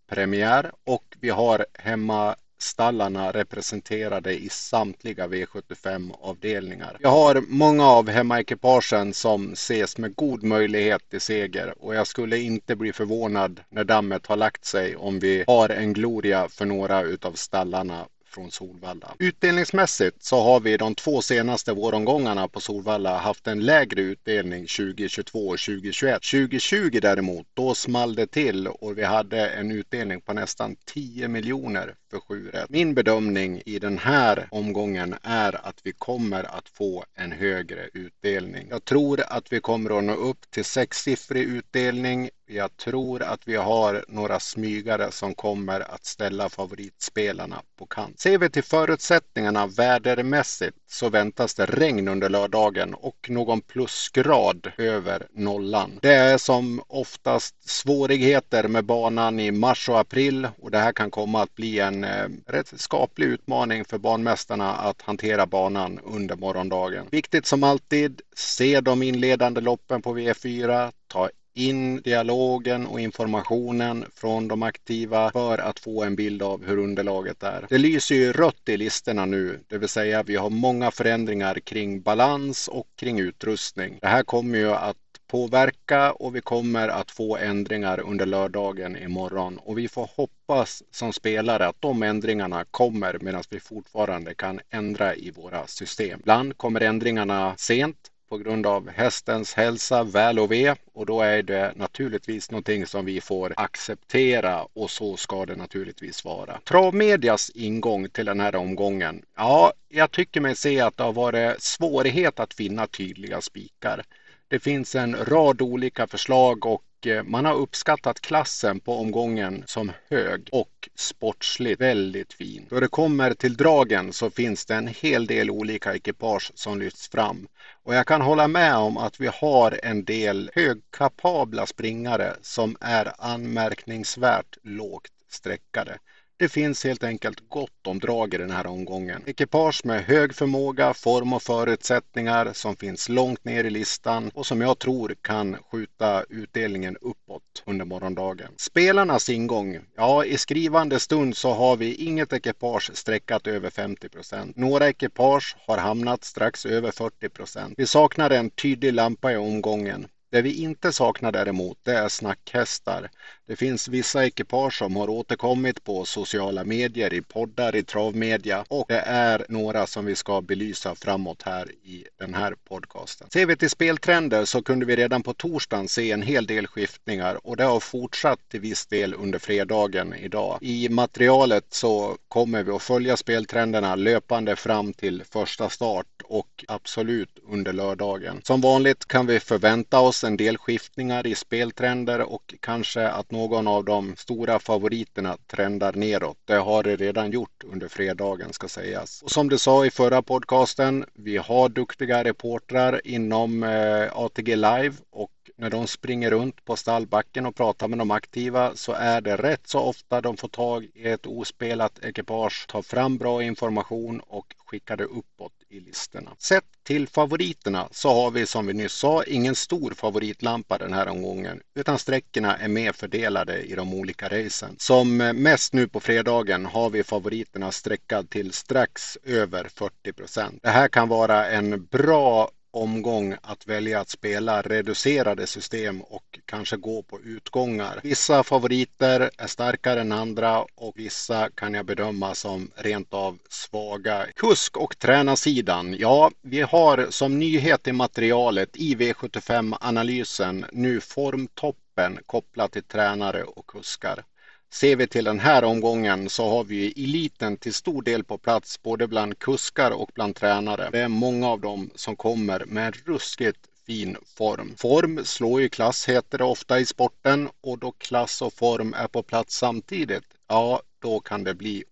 premiär 0.09 0.71
och 0.85 1.03
vi 1.19 1.29
har 1.29 1.65
hemma 1.73 2.35
stallarna 2.61 3.31
representerade 3.31 4.33
i 4.33 4.49
samtliga 4.49 5.27
V75-avdelningar. 5.27 6.97
Vi 6.99 7.07
har 7.07 7.43
många 7.47 7.87
av 7.87 8.09
hemmaekipagen 8.09 9.13
som 9.13 9.53
ses 9.53 9.97
med 9.97 10.15
god 10.15 10.43
möjlighet 10.43 11.09
till 11.09 11.21
seger 11.21 11.73
och 11.79 11.95
jag 11.95 12.07
skulle 12.07 12.37
inte 12.37 12.75
bli 12.75 12.93
förvånad 12.93 13.61
när 13.69 13.83
dammet 13.83 14.27
har 14.27 14.37
lagt 14.37 14.65
sig 14.65 14.95
om 14.95 15.19
vi 15.19 15.43
har 15.47 15.69
en 15.69 15.93
gloria 15.93 16.47
för 16.49 16.65
några 16.65 17.01
utav 17.01 17.33
stallarna 17.33 18.05
från 18.29 18.51
Solvalla. 18.51 19.15
Utdelningsmässigt 19.19 20.23
så 20.23 20.41
har 20.43 20.59
vi 20.59 20.77
de 20.77 20.95
två 20.95 21.21
senaste 21.21 21.73
våromgångarna 21.73 22.47
på 22.47 22.59
Solvalla 22.59 23.17
haft 23.17 23.47
en 23.47 23.59
lägre 23.59 24.01
utdelning 24.01 24.67
2022 24.67 25.47
och 25.47 25.59
2021. 25.59 26.13
2020 26.13 26.99
däremot, 27.01 27.47
då 27.53 27.75
small 27.75 28.15
det 28.15 28.27
till 28.27 28.67
och 28.67 28.97
vi 28.97 29.03
hade 29.03 29.49
en 29.49 29.71
utdelning 29.71 30.21
på 30.21 30.33
nästan 30.33 30.75
10 30.85 31.27
miljoner 31.27 31.95
för 32.09 32.19
sju 32.19 32.49
rätt. 32.49 32.69
Min 32.69 32.93
bedömning 32.93 33.61
i 33.65 33.79
den 33.79 33.97
här 33.97 34.47
omgången 34.51 35.15
är 35.23 35.67
att 35.67 35.79
vi 35.83 35.91
kommer 35.91 36.43
att 36.57 36.69
få 36.69 37.05
en 37.15 37.31
högre 37.31 37.89
utdelning. 37.93 38.67
Jag 38.69 38.85
tror 38.85 39.21
att 39.27 39.53
vi 39.53 39.59
kommer 39.59 39.97
att 39.97 40.03
nå 40.03 40.13
upp 40.13 40.51
till 40.51 40.65
sexsiffrig 40.65 41.43
utdelning 41.43 42.29
jag 42.51 42.77
tror 42.77 43.21
att 43.23 43.47
vi 43.47 43.55
har 43.55 44.05
några 44.07 44.39
smygare 44.39 45.11
som 45.11 45.35
kommer 45.35 45.93
att 45.93 46.05
ställa 46.05 46.49
favoritspelarna 46.49 47.61
på 47.77 47.85
kant. 47.85 48.19
Ser 48.19 48.37
vi 48.37 48.49
till 48.49 48.63
förutsättningarna 48.63 49.67
vädermässigt 49.67 50.77
så 50.87 51.09
väntas 51.09 51.55
det 51.55 51.65
regn 51.65 52.07
under 52.07 52.29
lördagen 52.29 52.93
och 52.93 53.29
någon 53.29 53.61
plusgrad 53.61 54.71
över 54.77 55.27
nollan. 55.31 55.99
Det 56.01 56.13
är 56.13 56.37
som 56.37 56.81
oftast 56.87 57.69
svårigheter 57.69 58.67
med 58.67 58.85
banan 58.85 59.39
i 59.39 59.51
mars 59.51 59.89
och 59.89 59.99
april 59.99 60.47
och 60.59 60.71
det 60.71 60.77
här 60.77 60.91
kan 60.91 61.11
komma 61.11 61.41
att 61.41 61.55
bli 61.55 61.79
en 61.79 61.98
eh, 62.03 62.29
rätt 62.47 62.73
skaplig 62.81 63.27
utmaning 63.27 63.85
för 63.85 63.97
banmästarna 63.97 64.75
att 64.75 65.01
hantera 65.01 65.45
banan 65.45 65.99
under 66.03 66.35
morgondagen. 66.35 67.07
Viktigt 67.11 67.45
som 67.45 67.63
alltid, 67.63 68.21
se 68.35 68.81
de 68.81 69.03
inledande 69.03 69.61
loppen 69.61 70.01
på 70.01 70.17
V4, 70.17 70.91
ta 71.07 71.29
in 71.53 72.01
dialogen 72.01 72.87
och 72.87 72.99
informationen 72.99 74.05
från 74.15 74.47
de 74.47 74.63
aktiva 74.63 75.31
för 75.31 75.57
att 75.57 75.79
få 75.79 76.03
en 76.03 76.15
bild 76.15 76.43
av 76.43 76.65
hur 76.65 76.77
underlaget 76.77 77.43
är. 77.43 77.65
Det 77.69 77.77
lyser 77.77 78.15
ju 78.15 78.31
rött 78.31 78.69
i 78.69 78.77
listorna 78.77 79.25
nu, 79.25 79.59
det 79.67 79.77
vill 79.77 79.89
säga 79.89 80.23
vi 80.23 80.35
har 80.35 80.49
många 80.49 80.91
förändringar 80.91 81.59
kring 81.59 82.01
balans 82.01 82.67
och 82.67 82.87
kring 82.95 83.19
utrustning. 83.19 83.97
Det 84.01 84.07
här 84.07 84.23
kommer 84.23 84.57
ju 84.57 84.71
att 84.71 84.97
påverka 85.27 86.11
och 86.11 86.35
vi 86.35 86.41
kommer 86.41 86.87
att 86.87 87.11
få 87.11 87.37
ändringar 87.37 87.99
under 87.99 88.25
lördagen 88.25 88.97
imorgon 88.97 89.57
och 89.57 89.77
vi 89.77 89.87
får 89.87 90.09
hoppas 90.15 90.83
som 90.91 91.13
spelare 91.13 91.67
att 91.67 91.81
de 91.81 92.03
ändringarna 92.03 92.65
kommer 92.71 93.17
medan 93.21 93.43
vi 93.49 93.59
fortfarande 93.59 94.33
kan 94.33 94.59
ändra 94.69 95.15
i 95.15 95.31
våra 95.31 95.67
system. 95.67 96.19
Ibland 96.19 96.57
kommer 96.57 96.81
ändringarna 96.81 97.53
sent 97.57 98.11
på 98.29 98.37
grund 98.37 98.65
av 98.65 98.89
hästens 98.89 99.53
hälsa, 99.53 100.03
väl 100.03 100.39
och 100.39 100.51
ve 100.51 100.75
och 100.93 101.05
då 101.05 101.21
är 101.21 101.43
det 101.43 101.73
naturligtvis 101.75 102.51
någonting 102.51 102.85
som 102.85 103.05
vi 103.05 103.21
får 103.21 103.53
acceptera 103.57 104.65
och 104.73 104.91
så 104.91 105.17
ska 105.17 105.45
det 105.45 105.55
naturligtvis 105.55 106.25
vara. 106.25 106.59
Travmedias 106.59 107.51
ingång 107.55 108.09
till 108.09 108.25
den 108.25 108.39
här 108.39 108.55
omgången. 108.55 109.21
Ja, 109.35 109.73
jag 109.89 110.11
tycker 110.11 110.41
mig 110.41 110.55
se 110.55 110.79
att 110.79 110.97
det 110.97 111.03
har 111.03 111.13
varit 111.13 111.61
svårighet 111.61 112.39
att 112.39 112.53
finna 112.53 112.87
tydliga 112.87 113.41
spikar. 113.41 114.03
Det 114.47 114.59
finns 114.59 114.95
en 114.95 115.15
rad 115.15 115.61
olika 115.61 116.07
förslag 116.07 116.65
och 116.65 116.83
Eh, 117.05 117.23
man 117.23 117.45
har 117.45 117.53
uppskattat 117.53 118.21
klassen 118.21 118.79
på 118.79 118.99
omgången 118.99 119.63
som 119.67 119.91
hög 120.09 120.49
och 120.51 120.89
sportsligt 120.95 121.81
väldigt 121.81 122.33
fin. 122.33 122.65
Då 122.69 122.79
det 122.79 122.87
kommer 122.87 123.33
till 123.33 123.57
dragen 123.57 124.13
så 124.13 124.29
finns 124.29 124.65
det 124.65 124.75
en 124.75 124.87
hel 124.87 125.27
del 125.27 125.49
olika 125.49 125.95
ekipage 125.95 126.51
som 126.55 126.79
lyfts 126.79 127.09
fram. 127.09 127.47
Och 127.83 127.95
jag 127.95 128.07
kan 128.07 128.21
hålla 128.21 128.47
med 128.47 128.75
om 128.75 128.97
att 128.97 129.19
vi 129.19 129.29
har 129.33 129.79
en 129.83 130.05
del 130.05 130.51
högkapabla 130.55 131.65
springare 131.65 132.35
som 132.41 132.77
är 132.79 133.13
anmärkningsvärt 133.17 134.57
lågt 134.63 135.11
sträckade. 135.29 135.97
Det 136.39 136.49
finns 136.49 136.83
helt 136.83 137.03
enkelt 137.03 137.49
gott 137.49 137.87
om 137.87 137.99
drag 137.99 138.33
i 138.33 138.37
den 138.37 138.51
här 138.51 138.67
omgången. 138.67 139.23
Ekipage 139.25 139.85
med 139.85 140.03
hög 140.03 140.35
förmåga, 140.35 140.93
form 140.93 141.33
och 141.33 141.43
förutsättningar 141.43 142.53
som 142.53 142.75
finns 142.75 143.09
långt 143.09 143.45
ner 143.45 143.63
i 143.63 143.69
listan 143.69 144.31
och 144.33 144.45
som 144.45 144.61
jag 144.61 144.79
tror 144.79 145.15
kan 145.21 145.57
skjuta 145.71 146.23
utdelningen 146.29 146.97
uppåt 147.01 147.63
under 147.65 147.85
morgondagen. 147.85 148.47
Spelarnas 148.57 149.29
ingång. 149.29 149.79
Ja, 149.95 150.25
i 150.25 150.37
skrivande 150.37 150.99
stund 150.99 151.37
så 151.37 151.53
har 151.53 151.75
vi 151.75 151.95
inget 151.95 152.33
ekipage 152.33 152.91
sträckat 152.93 153.47
över 153.47 153.69
50 153.69 154.09
procent. 154.09 154.55
Några 154.55 154.89
ekipage 154.89 155.55
har 155.67 155.77
hamnat 155.77 156.23
strax 156.23 156.65
över 156.65 156.91
40 156.91 157.29
procent. 157.29 157.73
Vi 157.77 157.87
saknar 157.87 158.29
en 158.29 158.49
tydlig 158.49 158.93
lampa 158.93 159.31
i 159.31 159.37
omgången. 159.37 160.07
Det 160.31 160.41
vi 160.41 160.61
inte 160.63 160.91
saknar 160.91 161.31
däremot 161.31 161.77
det 161.83 161.93
är 161.93 162.09
snackhästar. 162.09 163.09
Det 163.49 163.55
finns 163.55 163.87
vissa 163.87 164.25
ekipage 164.25 164.77
som 164.77 164.95
har 164.95 165.09
återkommit 165.09 165.83
på 165.83 166.05
sociala 166.05 166.63
medier, 166.63 167.13
i 167.13 167.21
poddar, 167.21 167.75
i 167.75 167.83
travmedia 167.83 168.65
och 168.67 168.85
det 168.87 168.99
är 168.99 169.45
några 169.49 169.87
som 169.87 170.05
vi 170.05 170.15
ska 170.15 170.41
belysa 170.41 170.95
framåt 170.95 171.41
här 171.41 171.71
i 171.83 172.05
den 172.19 172.33
här 172.33 172.55
podcasten. 172.67 173.27
Ser 173.33 173.45
vi 173.45 173.55
till 173.55 173.69
speltrender 173.69 174.45
så 174.45 174.61
kunde 174.61 174.85
vi 174.85 174.95
redan 174.95 175.23
på 175.23 175.33
torsdagen 175.33 175.87
se 175.87 176.11
en 176.11 176.21
hel 176.21 176.45
del 176.45 176.67
skiftningar 176.67 177.47
och 177.47 177.57
det 177.57 177.63
har 177.63 177.79
fortsatt 177.79 178.39
till 178.49 178.59
viss 178.59 178.85
del 178.85 179.13
under 179.13 179.39
fredagen 179.39 180.13
idag. 180.13 180.57
I 180.61 180.89
materialet 180.89 181.65
så 181.69 182.17
kommer 182.27 182.63
vi 182.63 182.71
att 182.71 182.81
följa 182.81 183.17
speltrenderna 183.17 183.95
löpande 183.95 184.55
fram 184.55 184.93
till 184.93 185.23
första 185.23 185.69
start 185.69 186.07
och 186.23 186.65
absolut 186.67 187.39
under 187.47 187.73
lördagen. 187.73 188.41
Som 188.43 188.61
vanligt 188.61 189.05
kan 189.05 189.25
vi 189.25 189.39
förvänta 189.39 189.99
oss 189.99 190.23
en 190.23 190.37
del 190.37 190.57
skiftningar 190.57 191.27
i 191.27 191.35
speltrender 191.35 192.21
och 192.21 192.55
kanske 192.59 193.07
att 193.07 193.31
någon 193.39 193.67
av 193.67 193.85
de 193.85 194.15
stora 194.15 194.59
favoriterna 194.59 195.37
trendar 195.47 195.93
neråt. 195.93 196.37
Det 196.45 196.55
har 196.55 196.83
det 196.83 196.95
redan 196.95 197.31
gjort 197.31 197.63
under 197.71 197.87
fredagen 197.87 198.53
ska 198.53 198.67
sägas. 198.67 199.21
Och 199.21 199.31
som 199.31 199.49
du 199.49 199.57
sa 199.57 199.85
i 199.85 199.91
förra 199.91 200.21
podcasten, 200.21 201.05
vi 201.13 201.37
har 201.37 201.69
duktiga 201.69 202.23
reportrar 202.23 203.01
inom 203.03 203.63
eh, 203.63 204.17
ATG 204.17 204.55
Live 204.55 204.93
och 205.11 205.31
när 205.59 205.69
de 205.69 205.87
springer 205.87 206.31
runt 206.31 206.65
på 206.65 206.75
stallbacken 206.75 207.45
och 207.45 207.55
pratar 207.55 207.87
med 207.87 207.99
de 207.99 208.11
aktiva 208.11 208.75
så 208.75 208.91
är 208.91 209.21
det 209.21 209.37
rätt 209.37 209.67
så 209.67 209.79
ofta 209.79 210.21
de 210.21 210.37
får 210.37 210.47
tag 210.47 210.87
i 210.93 211.07
ett 211.07 211.25
ospelat 211.25 211.99
ekipage, 212.05 212.67
tar 212.67 212.81
fram 212.81 213.17
bra 213.17 213.43
information 213.43 214.19
och 214.19 214.55
skickar 214.65 214.97
det 214.97 215.03
uppåt 215.03 215.53
i 215.69 215.79
listorna. 215.79 216.31
Sett 216.37 216.65
till 216.83 217.07
favoriterna 217.07 217.87
så 217.91 218.13
har 218.13 218.31
vi 218.31 218.45
som 218.45 218.67
vi 218.67 218.73
nyss 218.73 218.93
sa 218.93 219.23
ingen 219.23 219.55
stor 219.55 219.91
favoritlampa 219.91 220.77
den 220.77 220.93
här 220.93 221.07
omgången 221.07 221.61
utan 221.75 221.99
sträckorna 221.99 222.57
är 222.57 222.67
mer 222.67 222.91
fördelade 222.91 223.61
i 223.61 223.75
de 223.75 223.93
olika 223.93 224.29
racen. 224.29 224.75
Som 224.79 225.17
mest 225.17 225.73
nu 225.73 225.87
på 225.87 225.99
fredagen 225.99 226.65
har 226.65 226.89
vi 226.89 227.03
favoriterna 227.03 227.71
sträckad 227.71 228.29
till 228.29 228.53
strax 228.53 229.17
över 229.23 229.69
40 229.75 230.13
procent. 230.13 230.59
Det 230.63 230.69
här 230.69 230.87
kan 230.87 231.07
vara 231.09 231.47
en 231.47 231.85
bra 231.85 232.49
omgång 232.71 233.35
att 233.41 233.67
välja 233.67 233.99
att 233.99 234.09
spela 234.09 234.61
reducerade 234.61 235.47
system 235.47 236.01
och 236.01 236.39
kanske 236.45 236.77
gå 236.77 237.01
på 237.01 237.19
utgångar. 237.21 237.99
Vissa 238.03 238.43
favoriter 238.43 239.29
är 239.37 239.47
starkare 239.47 240.01
än 240.01 240.11
andra 240.11 240.65
och 240.75 240.93
vissa 240.95 241.49
kan 241.49 241.73
jag 241.73 241.85
bedöma 241.85 242.35
som 242.35 242.71
rent 242.75 243.13
av 243.13 243.37
svaga. 243.49 244.25
Kusk 244.35 244.77
och 244.77 244.99
tränarsidan. 244.99 245.95
Ja, 245.99 246.31
vi 246.41 246.61
har 246.61 247.07
som 247.09 247.39
nyhet 247.39 247.87
i 247.87 247.91
materialet 247.91 248.69
i 248.73 248.95
V75-analysen 248.95 250.65
nu 250.71 251.01
formtoppen 251.01 252.19
kopplat 252.25 252.71
till 252.71 252.83
tränare 252.83 253.43
och 253.43 253.67
kuskar. 253.67 254.23
Ser 254.71 254.95
vi 254.95 255.07
till 255.07 255.25
den 255.25 255.39
här 255.39 255.63
omgången 255.63 256.29
så 256.29 256.49
har 256.49 256.63
vi 256.63 257.03
eliten 257.03 257.57
till 257.57 257.73
stor 257.73 258.01
del 258.01 258.23
på 258.23 258.37
plats 258.37 258.81
både 258.81 259.07
bland 259.07 259.39
kuskar 259.39 259.91
och 259.91 260.11
bland 260.15 260.35
tränare. 260.35 260.89
Det 260.91 260.99
är 260.99 261.07
många 261.07 261.47
av 261.47 261.59
dem 261.59 261.89
som 261.95 262.15
kommer 262.15 262.65
med 262.65 262.85
en 262.87 262.93
ruskigt 263.05 263.59
fin 263.85 264.17
form. 264.37 264.73
Form 264.77 265.25
slår 265.25 265.61
ju 265.61 265.69
klass 265.69 266.09
heter 266.09 266.37
det 266.37 266.43
ofta 266.43 266.79
i 266.79 266.85
sporten 266.85 267.49
och 267.61 267.79
då 267.79 267.91
klass 267.91 268.41
och 268.41 268.53
form 268.53 268.93
är 268.93 269.07
på 269.07 269.23
plats 269.23 269.55
samtidigt, 269.57 270.23
ja 270.47 270.81
då 270.99 271.19
kan 271.19 271.43
det 271.43 271.53
bli 271.53 271.83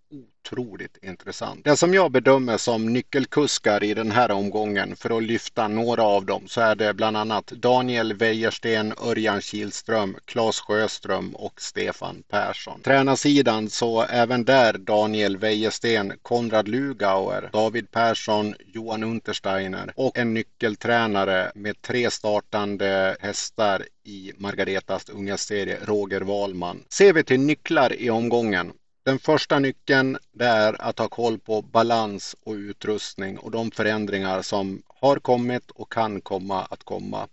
otroligt 0.48 0.98
intressant. 1.02 1.64
Det 1.64 1.78
som 1.78 1.94
jag 1.94 2.12
bedömer 2.12 2.58
som 2.58 2.94
nyckelkuskar 2.94 3.84
i 3.84 3.94
den 3.94 4.12
här 4.12 4.32
omgången 4.32 4.96
för 4.96 5.18
att 5.18 5.24
lyfta 5.24 5.68
några 5.68 6.04
av 6.04 6.26
dem 6.26 6.48
så 6.48 6.62
är 6.62 6.76
det 6.76 6.94
bland 6.94 7.18
annat 7.18 7.48
Daniel 7.48 8.14
Wäjersten, 8.14 8.94
Örjan 9.08 9.42
Kihlström, 9.42 10.18
Claes 10.26 10.60
Sjöström 10.60 11.36
och 11.36 11.62
Stefan 11.62 12.24
Persson. 12.30 12.82
Tränarsidan 12.82 13.70
så 13.70 14.04
även 14.04 14.44
där 14.44 14.74
Daniel 14.74 15.38
Wäjersten, 15.38 16.14
Konrad 16.22 16.68
Lugauer, 16.68 17.50
David 17.54 17.92
Persson, 17.92 18.56
Johan 18.66 19.04
Untersteiner 19.04 19.94
och 19.96 20.18
en 20.18 20.34
nyckeltränare 20.34 21.52
med 21.56 21.82
tre 21.82 22.12
startande 22.12 23.18
hästar 23.20 23.84
i 24.04 24.34
Margaretas 24.38 25.10
unga 25.10 25.38
serie, 25.38 25.78
Roger 25.86 26.22
Wahlman. 26.22 26.84
Ser 26.90 27.14
vi 27.14 27.24
till 27.24 27.40
nycklar 27.40 27.94
i 27.94 28.10
omgången 28.10 28.72
den 29.08 29.20
första 29.20 29.60
nyckeln 29.60 30.18
är 30.40 30.82
att 30.82 31.00
ha 31.00 31.08
koll 31.08 31.40
på 31.40 31.62
balans 31.62 32.36
och 32.44 32.54
utrustning 32.54 33.38
och 33.38 33.52
de 33.52 33.72
förändringar 33.72 34.42
som 34.42 34.82
har 34.88 35.20
kommit 35.20 35.72
och 35.72 35.92
kan 35.92 36.22
komma 36.22 36.62
att 36.70 36.84
komma. 36.84 37.28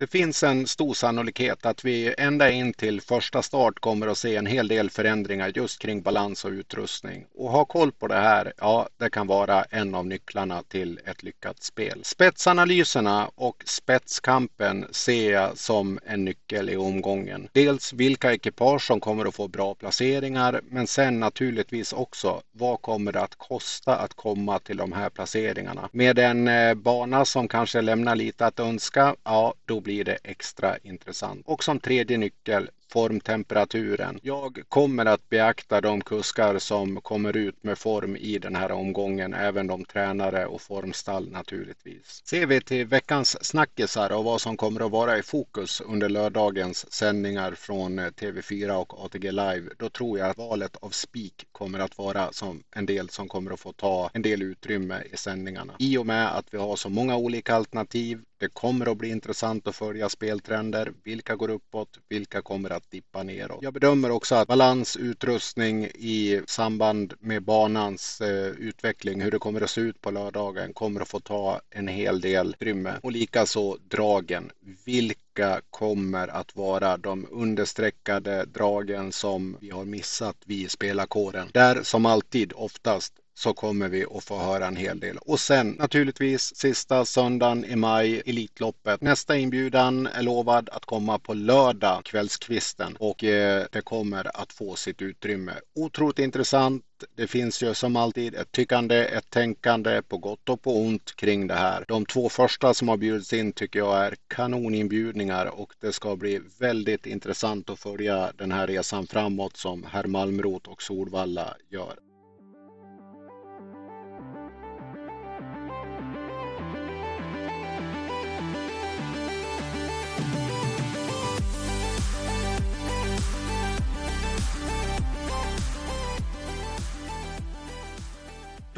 Det 0.00 0.06
finns 0.06 0.42
en 0.42 0.66
stor 0.66 0.94
sannolikhet 0.94 1.66
att 1.66 1.84
vi 1.84 2.14
ända 2.18 2.50
in 2.50 2.72
till 2.72 3.00
första 3.00 3.42
start 3.42 3.78
kommer 3.78 4.06
att 4.06 4.18
se 4.18 4.36
en 4.36 4.46
hel 4.46 4.68
del 4.68 4.90
förändringar 4.90 5.52
just 5.54 5.78
kring 5.82 6.02
balans 6.02 6.44
och 6.44 6.50
utrustning. 6.50 7.26
Och 7.34 7.50
ha 7.50 7.64
koll 7.64 7.92
på 7.92 8.06
det 8.06 8.14
här, 8.14 8.52
ja, 8.58 8.88
det 8.98 9.10
kan 9.10 9.26
vara 9.26 9.62
en 9.62 9.94
av 9.94 10.06
nycklarna 10.06 10.62
till 10.62 11.00
ett 11.04 11.22
lyckat 11.22 11.62
spel. 11.62 12.00
Spetsanalyserna 12.04 13.30
och 13.34 13.62
spetskampen 13.66 14.86
ser 14.90 15.32
jag 15.32 15.58
som 15.58 15.98
en 16.06 16.24
nyckel 16.24 16.70
i 16.70 16.76
omgången. 16.76 17.48
Dels 17.52 17.92
vilka 17.92 18.32
ekipage 18.32 18.86
som 18.86 19.00
kommer 19.00 19.26
att 19.26 19.34
få 19.34 19.48
bra 19.48 19.74
placeringar, 19.74 20.60
men 20.70 20.86
sen 20.86 21.20
naturligtvis 21.20 21.92
också 21.92 22.42
vad 22.52 22.82
kommer 22.82 23.12
det 23.12 23.20
att 23.20 23.34
kosta 23.38 23.96
att 23.96 24.14
komma 24.14 24.58
till 24.58 24.76
de 24.76 24.92
här 24.92 25.10
placeringarna? 25.10 25.88
Med 25.92 26.18
en 26.18 26.48
eh, 26.48 26.74
bana 26.74 27.24
som 27.24 27.48
kanske 27.48 27.80
lämnar 27.80 28.16
lite 28.16 28.46
att 28.46 28.60
önska, 28.60 29.14
ja, 29.24 29.54
då 29.64 29.80
blir 29.88 30.04
det 30.04 30.18
extra 30.24 30.76
intressant. 30.78 31.46
Och 31.46 31.64
som 31.64 31.80
tredje 31.80 32.18
nyckel 32.18 32.70
formtemperaturen. 32.92 34.20
Jag 34.22 34.62
kommer 34.68 35.06
att 35.06 35.28
beakta 35.28 35.80
de 35.80 36.00
kuskar 36.00 36.58
som 36.58 37.00
kommer 37.00 37.36
ut 37.36 37.64
med 37.64 37.78
form 37.78 38.16
i 38.16 38.38
den 38.38 38.56
här 38.56 38.72
omgången, 38.72 39.34
även 39.34 39.66
de 39.66 39.84
tränare 39.84 40.46
och 40.46 40.60
formstall 40.60 41.30
naturligtvis. 41.30 42.22
Ser 42.24 42.46
vi 42.46 42.60
till 42.60 42.86
veckans 42.86 43.44
snackisar 43.44 44.12
och 44.12 44.24
vad 44.24 44.40
som 44.40 44.56
kommer 44.56 44.86
att 44.86 44.92
vara 44.92 45.18
i 45.18 45.22
fokus 45.22 45.80
under 45.80 46.08
lördagens 46.08 46.92
sändningar 46.92 47.52
från 47.52 48.00
TV4 48.00 48.70
och 48.70 49.04
ATG 49.04 49.30
Live, 49.32 49.70
då 49.78 49.88
tror 49.90 50.18
jag 50.18 50.30
att 50.30 50.38
valet 50.38 50.76
av 50.76 50.90
spik 50.90 51.46
kommer 51.52 51.78
att 51.78 51.98
vara 51.98 52.32
som 52.32 52.62
en 52.70 52.86
del 52.86 53.08
som 53.08 53.28
kommer 53.28 53.50
att 53.50 53.60
få 53.60 53.72
ta 53.72 54.10
en 54.12 54.22
del 54.22 54.42
utrymme 54.42 55.02
i 55.12 55.16
sändningarna. 55.16 55.72
I 55.78 55.98
och 55.98 56.06
med 56.06 56.36
att 56.36 56.46
vi 56.50 56.58
har 56.58 56.76
så 56.76 56.88
många 56.88 57.16
olika 57.16 57.54
alternativ 57.54 58.20
det 58.40 58.48
kommer 58.48 58.90
att 58.92 58.96
bli 58.96 59.08
intressant 59.08 59.66
att 59.66 59.76
följa 59.76 60.08
speltrender. 60.08 60.92
Vilka 61.04 61.36
går 61.36 61.50
uppåt? 61.50 61.98
Vilka 62.08 62.42
kommer 62.42 62.70
att 62.70 62.77
dippa 62.90 63.22
neråt? 63.22 63.58
Jag 63.62 63.74
bedömer 63.74 64.10
också 64.10 64.34
att 64.34 64.48
balans, 64.48 64.96
utrustning 64.96 65.84
i 65.84 66.40
samband 66.46 67.14
med 67.20 67.42
banans 67.42 68.20
eh, 68.20 68.46
utveckling, 68.46 69.20
hur 69.20 69.30
det 69.30 69.38
kommer 69.38 69.60
att 69.60 69.70
se 69.70 69.80
ut 69.80 70.00
på 70.00 70.10
lördagen, 70.10 70.72
kommer 70.72 71.00
att 71.00 71.08
få 71.08 71.20
ta 71.20 71.60
en 71.70 71.88
hel 71.88 72.20
del 72.20 72.56
rymme 72.58 72.94
Och 73.02 73.12
likaså 73.12 73.76
dragen. 73.88 74.50
Vilka 74.84 75.60
kommer 75.70 76.28
att 76.28 76.56
vara 76.56 76.96
de 76.96 77.26
understreckade 77.30 78.44
dragen 78.44 79.12
som 79.12 79.56
vi 79.60 79.70
har 79.70 79.84
missat 79.84 80.36
vid 80.44 80.70
spelarkåren? 80.70 81.48
Där 81.52 81.82
som 81.82 82.06
alltid 82.06 82.52
oftast 82.56 83.12
så 83.38 83.52
kommer 83.52 83.88
vi 83.88 84.04
att 84.14 84.24
få 84.24 84.38
höra 84.38 84.66
en 84.66 84.76
hel 84.76 85.00
del. 85.00 85.18
Och 85.18 85.40
sen 85.40 85.70
naturligtvis 85.70 86.56
sista 86.56 87.04
söndagen 87.04 87.64
i 87.64 87.76
maj, 87.76 88.22
Elitloppet. 88.26 89.00
Nästa 89.00 89.36
inbjudan 89.36 90.06
är 90.06 90.22
lovad 90.22 90.68
att 90.72 90.84
komma 90.84 91.18
på 91.18 91.34
lördag 91.34 92.04
kvällskvisten 92.04 92.96
och 92.96 93.24
eh, 93.24 93.66
det 93.72 93.80
kommer 93.80 94.40
att 94.42 94.52
få 94.52 94.76
sitt 94.76 95.02
utrymme. 95.02 95.52
Otroligt 95.74 96.18
intressant. 96.18 96.84
Det 97.16 97.26
finns 97.26 97.62
ju 97.62 97.74
som 97.74 97.96
alltid 97.96 98.34
ett 98.34 98.52
tyckande, 98.52 98.96
ett 98.96 99.30
tänkande 99.30 100.02
på 100.02 100.18
gott 100.18 100.48
och 100.48 100.62
på 100.62 100.76
ont 100.76 101.16
kring 101.16 101.46
det 101.46 101.54
här. 101.54 101.84
De 101.88 102.06
två 102.06 102.28
första 102.28 102.74
som 102.74 102.88
har 102.88 102.96
bjudits 102.96 103.32
in 103.32 103.52
tycker 103.52 103.78
jag 103.78 104.06
är 104.06 104.14
kanoninbjudningar 104.28 105.46
och 105.46 105.72
det 105.80 105.92
ska 105.92 106.16
bli 106.16 106.40
väldigt 106.58 107.06
intressant 107.06 107.70
att 107.70 107.78
följa 107.78 108.32
den 108.38 108.52
här 108.52 108.66
resan 108.66 109.06
framåt 109.06 109.56
som 109.56 109.86
herr 109.90 110.04
Malmrot 110.04 110.66
och 110.66 110.82
Solvalla 110.82 111.56
gör. 111.70 112.07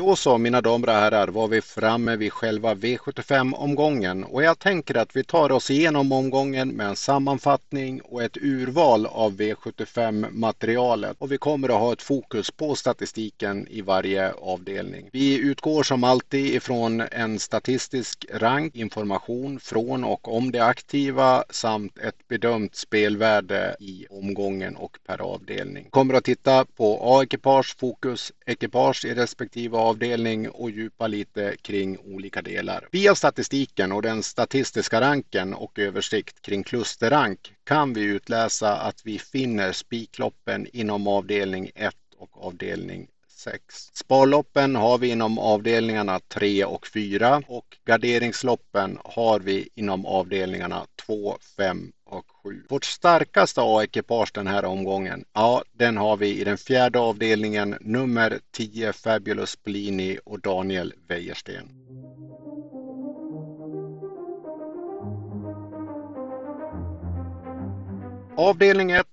Då 0.01 0.17
så 0.17 0.39
mina 0.39 0.61
damer 0.61 0.89
och 0.89 0.95
herrar 0.95 1.29
var 1.29 1.49
vi 1.49 1.61
framme 1.61 2.17
vid 2.17 2.33
själva 2.33 2.75
V75-omgången 2.75 4.25
och 4.25 4.43
jag 4.43 4.59
tänker 4.59 4.95
att 4.95 5.17
vi 5.17 5.25
tar 5.25 5.53
oss 5.53 5.71
igenom 5.71 6.13
omgången 6.13 6.69
med 6.69 6.87
en 6.87 6.97
sammanfattning 6.97 8.01
och 8.01 8.23
ett 8.23 8.37
urval 8.37 9.07
av 9.07 9.33
V75-materialet 9.33 11.17
och 11.19 11.33
vi 11.33 11.39
kommer 11.39 11.69
att 11.69 11.81
ha 11.81 11.93
ett 11.93 12.03
fokus 12.03 12.51
på 12.51 12.75
statistiken 12.75 13.67
i 13.71 13.81
varje 13.81 14.33
avdelning. 14.33 15.09
Vi 15.13 15.39
utgår 15.39 15.83
som 15.83 16.05
alltid 16.05 16.55
ifrån 16.55 17.01
en 17.01 17.39
statistisk 17.39 18.27
rank, 18.35 18.77
information 18.77 19.61
från 19.61 20.05
och 20.05 20.37
om 20.37 20.53
det 20.53 20.61
aktiva 20.61 21.45
samt 21.51 21.99
ett 21.99 22.29
bedömt 22.29 22.75
spelvärde 22.75 23.77
i 23.81 24.07
omgången 24.11 24.77
och 24.77 24.99
per 25.07 25.21
avdelning. 25.21 25.87
Kommer 25.91 26.15
att 26.15 26.25
titta 26.25 26.65
på 26.65 26.99
A-ekipage, 27.03 27.77
fokus, 27.79 28.33
ekipage 28.47 29.05
i 29.05 29.15
respektive 29.15 29.90
avdelning 29.91 30.51
och 30.51 30.71
djupa 30.71 31.07
lite 31.07 31.57
kring 31.63 31.99
olika 31.99 32.43
delar. 32.43 32.89
Via 32.93 33.15
statistiken 33.15 33.93
och 33.93 34.03
den 34.03 34.23
statistiska 34.23 35.01
ranken 35.01 35.55
och 35.55 35.79
översikt 35.79 36.43
kring 36.43 36.63
klusterrank 36.63 37.53
kan 37.65 37.93
vi 37.93 38.03
utläsa 38.03 38.77
att 38.77 39.01
vi 39.05 39.19
finner 39.19 39.73
spikloppen 39.73 40.67
inom 40.73 41.07
avdelning 41.07 41.71
1 41.75 41.95
och 42.19 42.47
avdelning 42.47 43.09
6. 43.41 43.91
Sparloppen 43.95 44.77
har 44.77 44.99
vi 44.99 45.11
inom 45.11 45.39
avdelningarna 45.39 46.21
3 46.29 46.65
och 46.65 46.87
4 46.87 47.43
och 47.47 47.77
garderingsloppen 47.85 48.99
har 49.05 49.41
vi 49.41 49.69
inom 49.75 50.07
avdelningarna 50.07 50.87
2, 51.07 51.37
5 51.57 51.93
och 52.05 52.25
7. 52.45 52.65
Vårt 52.69 52.85
starkaste 52.85 53.61
A-ekipage 53.65 54.31
den 54.35 54.47
här 54.47 54.65
omgången, 54.65 55.25
ja 55.33 55.63
den 55.73 55.97
har 55.97 56.17
vi 56.17 56.41
i 56.41 56.45
den 56.45 56.59
fjärde 56.59 56.99
avdelningen 56.99 57.77
nummer 57.81 58.39
10 58.53 58.93
Fabulous 58.93 59.63
Bellini 59.63 60.19
och 60.25 60.41
Daniel 60.41 60.95
Wäjersten. 61.09 61.69
Avdelning 68.37 68.91
1 68.91 69.07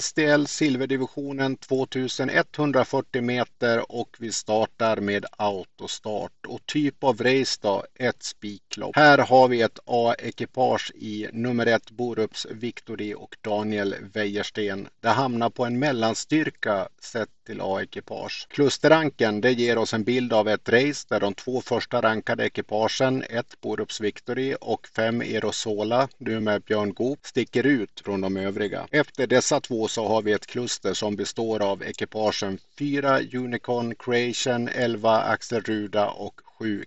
SDL 0.00 0.46
silverdivisionen 0.46 1.56
2140 1.56 3.22
meter 3.22 3.92
och 3.92 4.16
vi 4.18 4.32
startar 4.32 4.96
med 4.96 5.26
autostart 5.30 6.46
och 6.46 6.66
typ 6.66 7.04
av 7.04 7.18
race 7.18 7.58
då 7.62 7.84
ett 7.94 8.22
spiklopp. 8.22 8.96
Här 8.96 9.18
har 9.18 9.48
vi 9.48 9.62
ett 9.62 9.78
A-ekipage 9.84 10.92
i 10.94 11.28
nummer 11.32 11.66
ett 11.66 11.90
Borups 11.90 12.46
Victory 12.50 13.14
och 13.14 13.36
Daniel 13.40 13.94
Wäjersten. 14.12 14.88
Det 15.00 15.08
hamnar 15.08 15.50
på 15.50 15.64
en 15.64 15.78
mellanstyrka 15.78 16.88
sett 17.00 17.41
till 17.44 17.60
A-ekipage. 17.60 18.46
Klusterranken 18.50 19.40
det 19.40 19.52
ger 19.52 19.78
oss 19.78 19.94
en 19.94 20.04
bild 20.04 20.32
av 20.32 20.48
ett 20.48 20.68
race 20.68 21.06
där 21.08 21.20
de 21.20 21.34
två 21.34 21.60
första 21.60 22.02
rankade 22.02 22.46
ekipagen, 22.46 23.22
ett 23.22 23.60
Borups 23.60 24.00
Victory 24.00 24.54
och 24.60 24.86
fem 24.86 25.22
Erosola, 25.22 26.08
nu 26.18 26.40
med 26.40 26.62
Björn 26.62 26.94
Goop, 26.94 27.26
sticker 27.26 27.66
ut 27.66 28.00
från 28.04 28.20
de 28.20 28.36
övriga. 28.36 28.86
Efter 28.90 29.26
dessa 29.26 29.60
två 29.60 29.88
så 29.88 30.08
har 30.08 30.22
vi 30.22 30.32
ett 30.32 30.46
kluster 30.46 30.94
som 30.94 31.16
består 31.16 31.62
av 31.62 31.82
ekipagen 31.82 32.58
4 32.78 33.20
Unicorn 33.32 33.94
Creation, 33.94 34.68
11 34.68 35.20
Axel 35.20 35.62
Ruda 35.62 36.10
och 36.10 36.40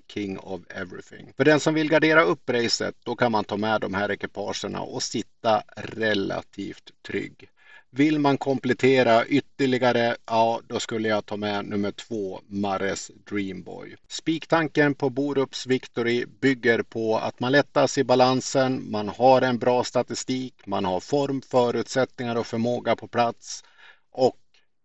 King 0.07 0.39
of 0.39 0.61
Everything. 0.69 1.33
För 1.37 1.45
den 1.45 1.59
som 1.59 1.73
vill 1.73 1.89
gardera 1.89 2.23
upp 2.23 2.49
racet 2.49 2.95
då 3.03 3.15
kan 3.15 3.31
man 3.31 3.43
ta 3.43 3.57
med 3.57 3.81
de 3.81 3.93
här 3.93 4.11
ekipagerna 4.11 4.81
och 4.81 5.03
sitta 5.03 5.63
relativt 5.75 6.91
trygg. 7.07 7.49
Vill 7.97 8.19
man 8.19 8.37
komplettera 8.37 9.25
ytterligare, 9.25 10.15
ja 10.25 10.61
då 10.67 10.79
skulle 10.79 11.07
jag 11.07 11.25
ta 11.25 11.37
med 11.37 11.65
nummer 11.65 11.91
två, 11.91 12.41
Mares 12.47 13.11
Dreamboy. 13.29 13.95
Spiktanken 14.07 14.95
på 14.95 15.09
Borups 15.09 15.67
Victory 15.67 16.25
bygger 16.41 16.81
på 16.81 17.17
att 17.17 17.39
man 17.39 17.51
lättas 17.51 17.97
i 17.97 18.03
balansen, 18.03 18.91
man 18.91 19.09
har 19.09 19.41
en 19.41 19.57
bra 19.57 19.83
statistik, 19.83 20.53
man 20.65 20.85
har 20.85 20.99
form, 20.99 21.41
förutsättningar 21.41 22.35
och 22.35 22.47
förmåga 22.47 22.95
på 22.95 23.07
plats 23.07 23.63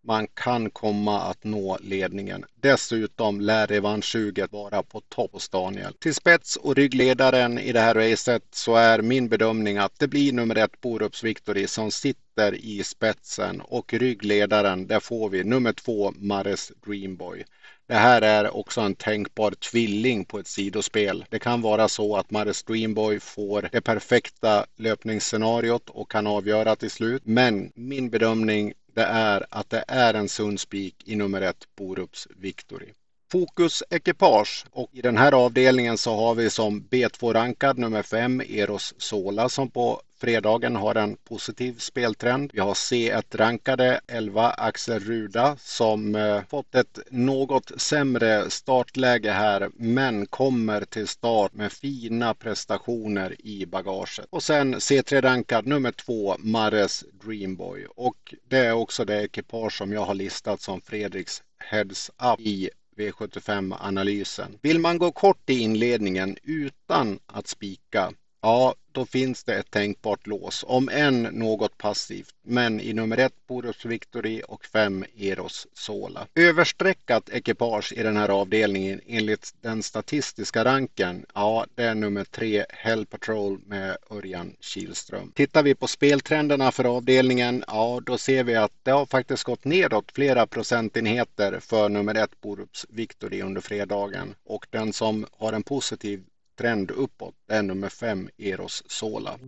man 0.03 0.27
kan 0.33 0.69
komma 0.69 1.21
att 1.21 1.43
nå 1.43 1.77
ledningen. 1.81 2.45
Dessutom 2.55 3.41
lär 3.41 3.67
revanschsuget 3.67 4.51
vara 4.51 4.83
på 4.83 5.01
topp 5.01 5.33
hos 5.33 5.49
Daniel. 5.49 5.93
Till 5.93 6.15
spets 6.15 6.55
och 6.55 6.75
ryggledaren 6.75 7.59
i 7.59 7.71
det 7.71 7.79
här 7.79 7.95
racet 7.95 8.43
så 8.51 8.75
är 8.75 9.01
min 9.01 9.29
bedömning 9.29 9.77
att 9.77 9.99
det 9.99 10.07
blir 10.07 10.33
nummer 10.33 10.55
ett 10.55 10.81
Borups 10.81 11.23
Victory 11.23 11.67
som 11.67 11.91
sitter 11.91 12.55
i 12.55 12.83
spetsen 12.83 13.61
och 13.61 13.93
ryggledaren 13.93 14.87
där 14.87 14.99
får 14.99 15.29
vi 15.29 15.43
nummer 15.43 15.73
två 15.73 16.13
Mares 16.15 16.71
Dreamboy. 16.85 17.45
Det 17.87 17.97
här 17.97 18.21
är 18.21 18.55
också 18.55 18.81
en 18.81 18.95
tänkbar 18.95 19.51
tvilling 19.51 20.25
på 20.25 20.39
ett 20.39 20.47
sidospel. 20.47 21.25
Det 21.29 21.39
kan 21.39 21.61
vara 21.61 21.87
så 21.87 22.15
att 22.15 22.31
Mares 22.31 22.63
Dreamboy 22.63 23.19
får 23.19 23.69
det 23.71 23.81
perfekta 23.81 24.65
löpningsscenariot 24.75 25.89
och 25.89 26.11
kan 26.11 26.27
avgöra 26.27 26.75
till 26.75 26.91
slut. 26.91 27.21
Men 27.25 27.71
min 27.75 28.09
bedömning 28.09 28.73
det 28.93 29.03
är 29.03 29.45
att 29.49 29.69
det 29.69 29.83
är 29.87 30.13
en 30.13 30.29
sund 30.29 30.59
spik 30.59 30.95
i 31.05 31.15
nummer 31.15 31.41
ett 31.41 31.67
Borups 31.75 32.27
Victory. 32.37 32.89
Fokus 33.31 33.83
ekipage 33.89 34.65
och 34.71 34.89
i 34.91 35.01
den 35.01 35.17
här 35.17 35.31
avdelningen 35.31 35.97
så 35.97 36.15
har 36.15 36.35
vi 36.35 36.49
som 36.49 36.81
B2 36.81 37.33
rankad 37.33 37.77
nummer 37.77 38.03
5 38.03 38.41
Eros 38.41 38.93
Sola 38.97 39.49
som 39.49 39.69
på 39.69 40.01
fredagen 40.21 40.75
har 40.75 40.95
en 40.95 41.15
positiv 41.15 41.77
speltrend. 41.77 42.51
Vi 42.53 42.59
har 42.59 42.73
C1 42.73 43.37
rankade 43.37 44.01
11 44.07 44.49
Axel 44.49 44.99
Ruda 44.99 45.55
som 45.59 46.15
eh, 46.15 46.41
fått 46.49 46.75
ett 46.75 46.99
något 47.09 47.71
sämre 47.81 48.49
startläge 48.49 49.31
här 49.31 49.69
men 49.75 50.25
kommer 50.25 50.85
till 50.85 51.07
start 51.07 51.53
med 51.53 51.71
fina 51.71 52.33
prestationer 52.33 53.35
i 53.39 53.65
bagaget. 53.65 54.25
Och 54.29 54.43
sen 54.43 54.75
C3 54.75 55.21
rankad 55.21 55.67
nummer 55.67 55.91
2 55.91 56.35
Mares 56.39 57.03
Dreamboy 57.23 57.85
och 57.85 58.35
det 58.47 58.57
är 58.57 58.73
också 58.73 59.05
det 59.05 59.23
ekipage 59.23 59.77
som 59.77 59.91
jag 59.91 60.05
har 60.05 60.13
listat 60.13 60.61
som 60.61 60.81
Fredriks 60.81 61.43
Heads 61.57 62.11
Up 62.33 62.39
i 62.39 62.69
V75-analysen. 62.97 64.57
Vill 64.61 64.79
man 64.79 64.97
gå 64.97 65.11
kort 65.11 65.49
i 65.49 65.59
inledningen 65.59 66.37
utan 66.43 67.19
att 67.25 67.47
spika 67.47 68.11
Ja, 68.43 68.75
då 68.91 69.05
finns 69.05 69.43
det 69.43 69.55
ett 69.55 69.71
tänkbart 69.71 70.27
lås, 70.27 70.65
om 70.67 70.89
än 70.89 71.21
något 71.21 71.77
passivt, 71.77 72.35
men 72.43 72.79
i 72.79 72.93
nummer 72.93 73.17
ett 73.17 73.33
Borups 73.47 73.85
Victory 73.85 74.41
och 74.47 74.65
fem 74.65 75.05
Eros 75.17 75.67
Sola. 75.73 76.27
Överstreckat 76.35 77.29
ekipage 77.29 77.93
i 77.93 78.03
den 78.03 78.17
här 78.17 78.29
avdelningen 78.29 79.01
enligt 79.07 79.53
den 79.61 79.83
statistiska 79.83 80.65
ranken, 80.65 81.25
ja, 81.33 81.65
det 81.75 81.83
är 81.83 81.95
nummer 81.95 82.23
tre 82.23 82.65
Hell 82.69 83.05
Patrol 83.05 83.59
med 83.65 83.97
Örjan 84.09 84.55
Kihlström. 84.59 85.31
Tittar 85.35 85.63
vi 85.63 85.75
på 85.75 85.87
speltrenderna 85.87 86.71
för 86.71 86.97
avdelningen, 86.97 87.63
ja, 87.67 88.01
då 88.05 88.17
ser 88.17 88.43
vi 88.43 88.55
att 88.55 88.71
det 88.83 88.91
har 88.91 89.05
faktiskt 89.05 89.43
gått 89.43 89.65
nedåt 89.65 90.11
flera 90.11 90.47
procentenheter 90.47 91.59
för 91.59 91.89
nummer 91.89 92.15
ett 92.15 92.41
Borups 92.41 92.85
Victory 92.89 93.41
under 93.41 93.61
fredagen 93.61 94.35
och 94.43 94.67
den 94.69 94.93
som 94.93 95.25
har 95.37 95.53
en 95.53 95.63
positiv 95.63 96.23
trend 96.55 96.91
uppåt 96.91 97.35
är 97.47 97.63
nummer 97.63 97.89
5 97.89 98.29
Eros 98.37 98.83
Sola. 98.87 99.39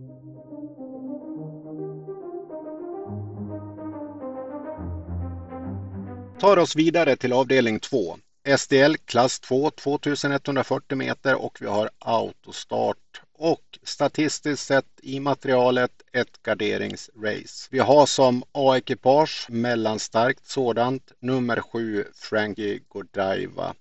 Tar 6.40 6.56
oss 6.56 6.76
vidare 6.76 7.16
till 7.16 7.32
avdelning 7.32 7.80
2. 7.80 8.18
SDL 8.58 8.96
klass 8.96 9.40
2 9.40 9.70
2140 9.70 10.96
meter 10.96 11.34
och 11.34 11.58
vi 11.60 11.66
har 11.66 11.90
autostart 11.98 13.22
och 13.38 13.78
statistiskt 13.82 14.66
sett 14.66 15.00
i 15.02 15.20
materialet 15.20 15.90
ett 16.12 16.42
garderingsrace. 16.42 17.68
Vi 17.70 17.78
har 17.78 18.06
som 18.06 18.44
A-ekipage 18.52 19.46
mellanstarkt 19.50 20.46
sådant 20.46 21.12
nummer 21.20 21.60
7 21.60 22.04
Frankie 22.14 22.80
Godiva 22.88 23.74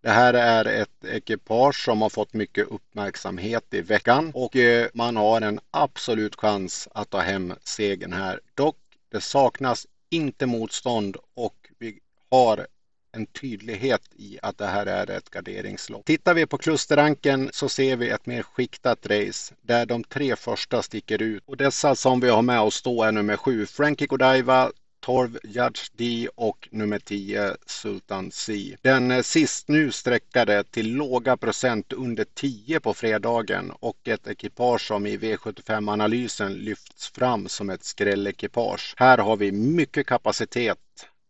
det 0.00 0.10
här 0.10 0.34
är 0.34 0.64
ett 0.64 1.04
ekipage 1.04 1.84
som 1.84 2.02
har 2.02 2.08
fått 2.08 2.34
mycket 2.34 2.68
uppmärksamhet 2.68 3.74
i 3.74 3.80
veckan 3.80 4.30
och 4.34 4.56
eh, 4.56 4.88
man 4.94 5.16
har 5.16 5.40
en 5.40 5.60
absolut 5.70 6.36
chans 6.36 6.88
att 6.92 7.10
ta 7.10 7.18
hem 7.18 7.54
segern 7.64 8.12
här. 8.12 8.40
Dock, 8.54 8.76
det 9.12 9.20
saknas 9.20 9.86
inte 10.10 10.46
motstånd 10.46 11.16
och 11.34 11.54
vi 11.78 11.98
har 12.30 12.66
en 13.12 13.26
tydlighet 13.26 14.02
i 14.16 14.38
att 14.42 14.58
det 14.58 14.66
här 14.66 14.86
är 14.86 15.10
ett 15.10 15.30
garderingslopp. 15.30 16.04
Tittar 16.04 16.34
vi 16.34 16.46
på 16.46 16.58
klusterranken 16.58 17.50
så 17.52 17.68
ser 17.68 17.96
vi 17.96 18.08
ett 18.08 18.26
mer 18.26 18.42
skiktat 18.42 19.06
race 19.06 19.54
där 19.62 19.86
de 19.86 20.04
tre 20.04 20.36
första 20.36 20.82
sticker 20.82 21.22
ut 21.22 21.42
och 21.46 21.56
dessa 21.56 21.94
som 21.94 22.20
vi 22.20 22.28
har 22.28 22.42
med 22.42 22.60
oss 22.60 22.82
då 22.82 23.02
är 23.02 23.12
nummer 23.12 23.36
sju 23.36 23.66
Frankie 23.66 24.06
Godiva, 24.06 24.70
12 25.00 25.38
Judge 25.44 25.80
D 25.92 26.28
och 26.34 26.68
nummer 26.70 26.98
10 26.98 27.56
Sultan 27.66 28.30
C. 28.30 28.76
Den 28.82 29.10
eh, 29.10 29.22
sist 29.22 29.68
nu 29.68 29.92
sträckade 29.92 30.64
till 30.64 30.94
låga 30.94 31.36
procent 31.36 31.92
under 31.92 32.26
10 32.34 32.80
på 32.80 32.94
fredagen 32.94 33.70
och 33.70 34.08
ett 34.08 34.26
ekipage 34.26 34.86
som 34.86 35.06
i 35.06 35.16
V75-analysen 35.16 36.52
lyfts 36.52 37.08
fram 37.08 37.48
som 37.48 37.70
ett 37.70 37.84
skrällekipage. 37.84 38.94
Här 38.96 39.18
har 39.18 39.36
vi 39.36 39.52
mycket 39.52 40.06
kapacitet 40.06 40.78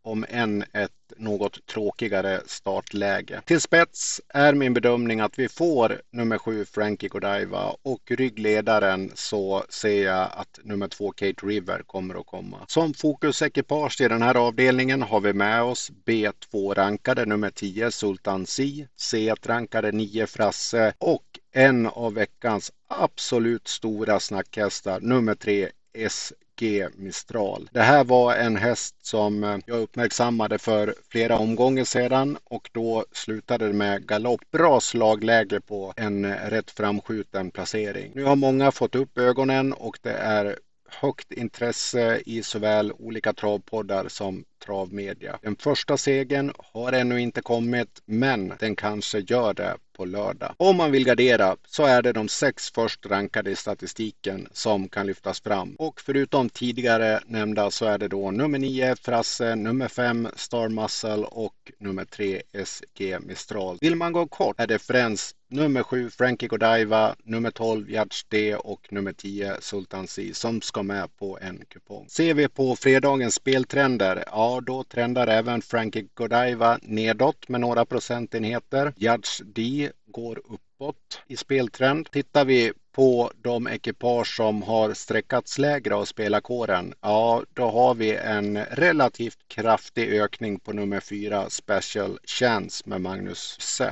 om 0.08 0.24
än 0.28 0.64
ett 0.72 0.90
något 1.16 1.66
tråkigare 1.66 2.40
startläge. 2.46 3.40
Till 3.44 3.60
spets 3.60 4.20
är 4.28 4.54
min 4.54 4.74
bedömning 4.74 5.20
att 5.20 5.38
vi 5.38 5.48
får 5.48 6.00
nummer 6.10 6.38
sju 6.38 6.64
Frankie 6.64 7.08
Godiva 7.08 7.76
och 7.82 8.10
ryggledaren 8.10 9.12
så 9.14 9.64
ser 9.68 10.04
jag 10.04 10.28
att 10.32 10.58
nummer 10.62 10.88
två 10.88 11.12
Kate 11.12 11.46
River 11.46 11.82
kommer 11.86 12.20
att 12.20 12.26
komma. 12.26 12.58
Som 12.68 12.94
fokusekipage 12.94 14.00
i 14.00 14.08
den 14.08 14.22
här 14.22 14.34
avdelningen 14.34 15.02
har 15.02 15.20
vi 15.20 15.32
med 15.32 15.62
oss 15.62 15.90
B2 16.06 16.74
rankade 16.74 17.26
nummer 17.26 17.50
10 17.50 17.90
Sultan 17.90 18.46
Si, 18.46 18.86
C1 18.98 19.48
rankade 19.48 19.92
9 19.92 20.26
Frasse 20.26 20.92
och 20.98 21.24
en 21.52 21.86
av 21.86 22.14
veckans 22.14 22.72
absolut 22.88 23.68
stora 23.68 24.20
snackhästar 24.20 25.00
nummer 25.00 25.34
3 25.34 25.68
S 25.92 26.32
G 26.58 26.88
Mistral. 26.96 27.68
Det 27.72 27.80
här 27.80 28.04
var 28.04 28.34
en 28.34 28.56
häst 28.56 28.94
som 29.02 29.44
eh, 29.44 29.56
jag 29.66 29.80
uppmärksammade 29.80 30.58
för 30.58 30.94
flera 31.08 31.38
omgångar 31.38 31.84
sedan 31.84 32.38
och 32.44 32.70
då 32.72 33.04
slutade 33.12 33.66
det 33.66 33.72
med 33.72 34.06
galopp. 34.06 34.40
Bra 34.50 34.80
slagläge 34.80 35.60
på 35.60 35.92
en 35.96 36.24
eh, 36.24 36.50
rätt 36.50 36.70
framskjuten 36.70 37.50
placering. 37.50 38.12
Nu 38.14 38.24
har 38.24 38.36
många 38.36 38.70
fått 38.72 38.94
upp 38.94 39.18
ögonen 39.18 39.72
och 39.72 39.98
det 40.02 40.12
är 40.12 40.58
högt 40.88 41.32
intresse 41.32 42.22
i 42.26 42.42
såväl 42.42 42.92
olika 42.92 43.32
travpoddar 43.32 44.08
som 44.08 44.44
travmedia. 44.64 45.38
Den 45.42 45.56
första 45.56 45.96
segern 45.96 46.52
har 46.58 46.92
ännu 46.92 47.20
inte 47.20 47.42
kommit, 47.42 48.02
men 48.04 48.52
den 48.58 48.76
kanske 48.76 49.18
gör 49.18 49.54
det 49.54 49.76
på 49.96 50.04
lördag. 50.04 50.54
Om 50.56 50.76
man 50.76 50.92
vill 50.92 51.04
gardera 51.04 51.56
så 51.66 51.84
är 51.84 52.02
det 52.02 52.12
de 52.12 52.28
sex 52.28 52.70
först 52.70 53.06
rankade 53.06 53.50
i 53.50 53.56
statistiken 53.56 54.48
som 54.52 54.88
kan 54.88 55.06
lyftas 55.06 55.40
fram. 55.40 55.74
Och 55.74 56.00
förutom 56.00 56.50
tidigare 56.50 57.20
nämnda 57.26 57.70
så 57.70 57.86
är 57.86 57.98
det 57.98 58.08
då 58.08 58.30
nummer 58.30 58.58
9 58.58 58.96
Frasse, 58.96 59.54
nummer 59.54 59.88
5 59.88 60.28
Star 60.36 60.68
Muscle 60.68 61.26
och 61.26 61.72
nummer 61.78 62.04
3 62.04 62.42
SG 62.64 63.16
Mistral. 63.20 63.78
Vill 63.80 63.96
man 63.96 64.12
gå 64.12 64.26
kort 64.26 64.60
är 64.60 64.66
det 64.66 64.78
främst 64.78 65.37
nummer 65.48 65.82
7 65.82 66.10
Frankie 66.10 66.48
Godiva, 66.48 67.16
nummer 67.24 67.50
12 67.50 67.90
Yards 67.90 68.24
D 68.28 68.56
och 68.56 68.92
nummer 68.92 69.12
10 69.12 69.56
Sultan 69.60 70.06
C 70.06 70.30
som 70.34 70.60
ska 70.60 70.82
med 70.82 71.16
på 71.16 71.38
en 71.42 71.64
kupong. 71.68 72.06
Ser 72.08 72.34
vi 72.34 72.48
på 72.48 72.76
fredagens 72.76 73.34
speltrender, 73.34 74.24
ja 74.26 74.60
då 74.66 74.84
trendar 74.84 75.26
även 75.26 75.62
Frankie 75.62 76.06
Godiva 76.14 76.78
nedåt 76.82 77.48
med 77.48 77.60
några 77.60 77.84
procentenheter. 77.84 78.92
Yards 78.96 79.42
D 79.44 79.90
går 80.06 80.38
uppåt 80.38 81.20
i 81.26 81.36
speltrend. 81.36 82.10
Tittar 82.10 82.44
vi 82.44 82.72
på 82.92 83.30
de 83.42 83.66
ekipage 83.66 84.36
som 84.36 84.62
har 84.62 84.94
sträckats 84.94 85.58
lägre 85.58 85.94
av 85.94 86.04
spelarkåren, 86.04 86.94
ja 87.00 87.42
då 87.52 87.70
har 87.70 87.94
vi 87.94 88.16
en 88.16 88.64
relativt 88.64 89.38
kraftig 89.48 90.08
ökning 90.08 90.58
på 90.58 90.72
nummer 90.72 91.00
4 91.00 91.50
Special 91.50 92.18
Chance 92.24 92.84
med 92.86 93.00
Magnus 93.00 93.56
Se. 93.60 93.90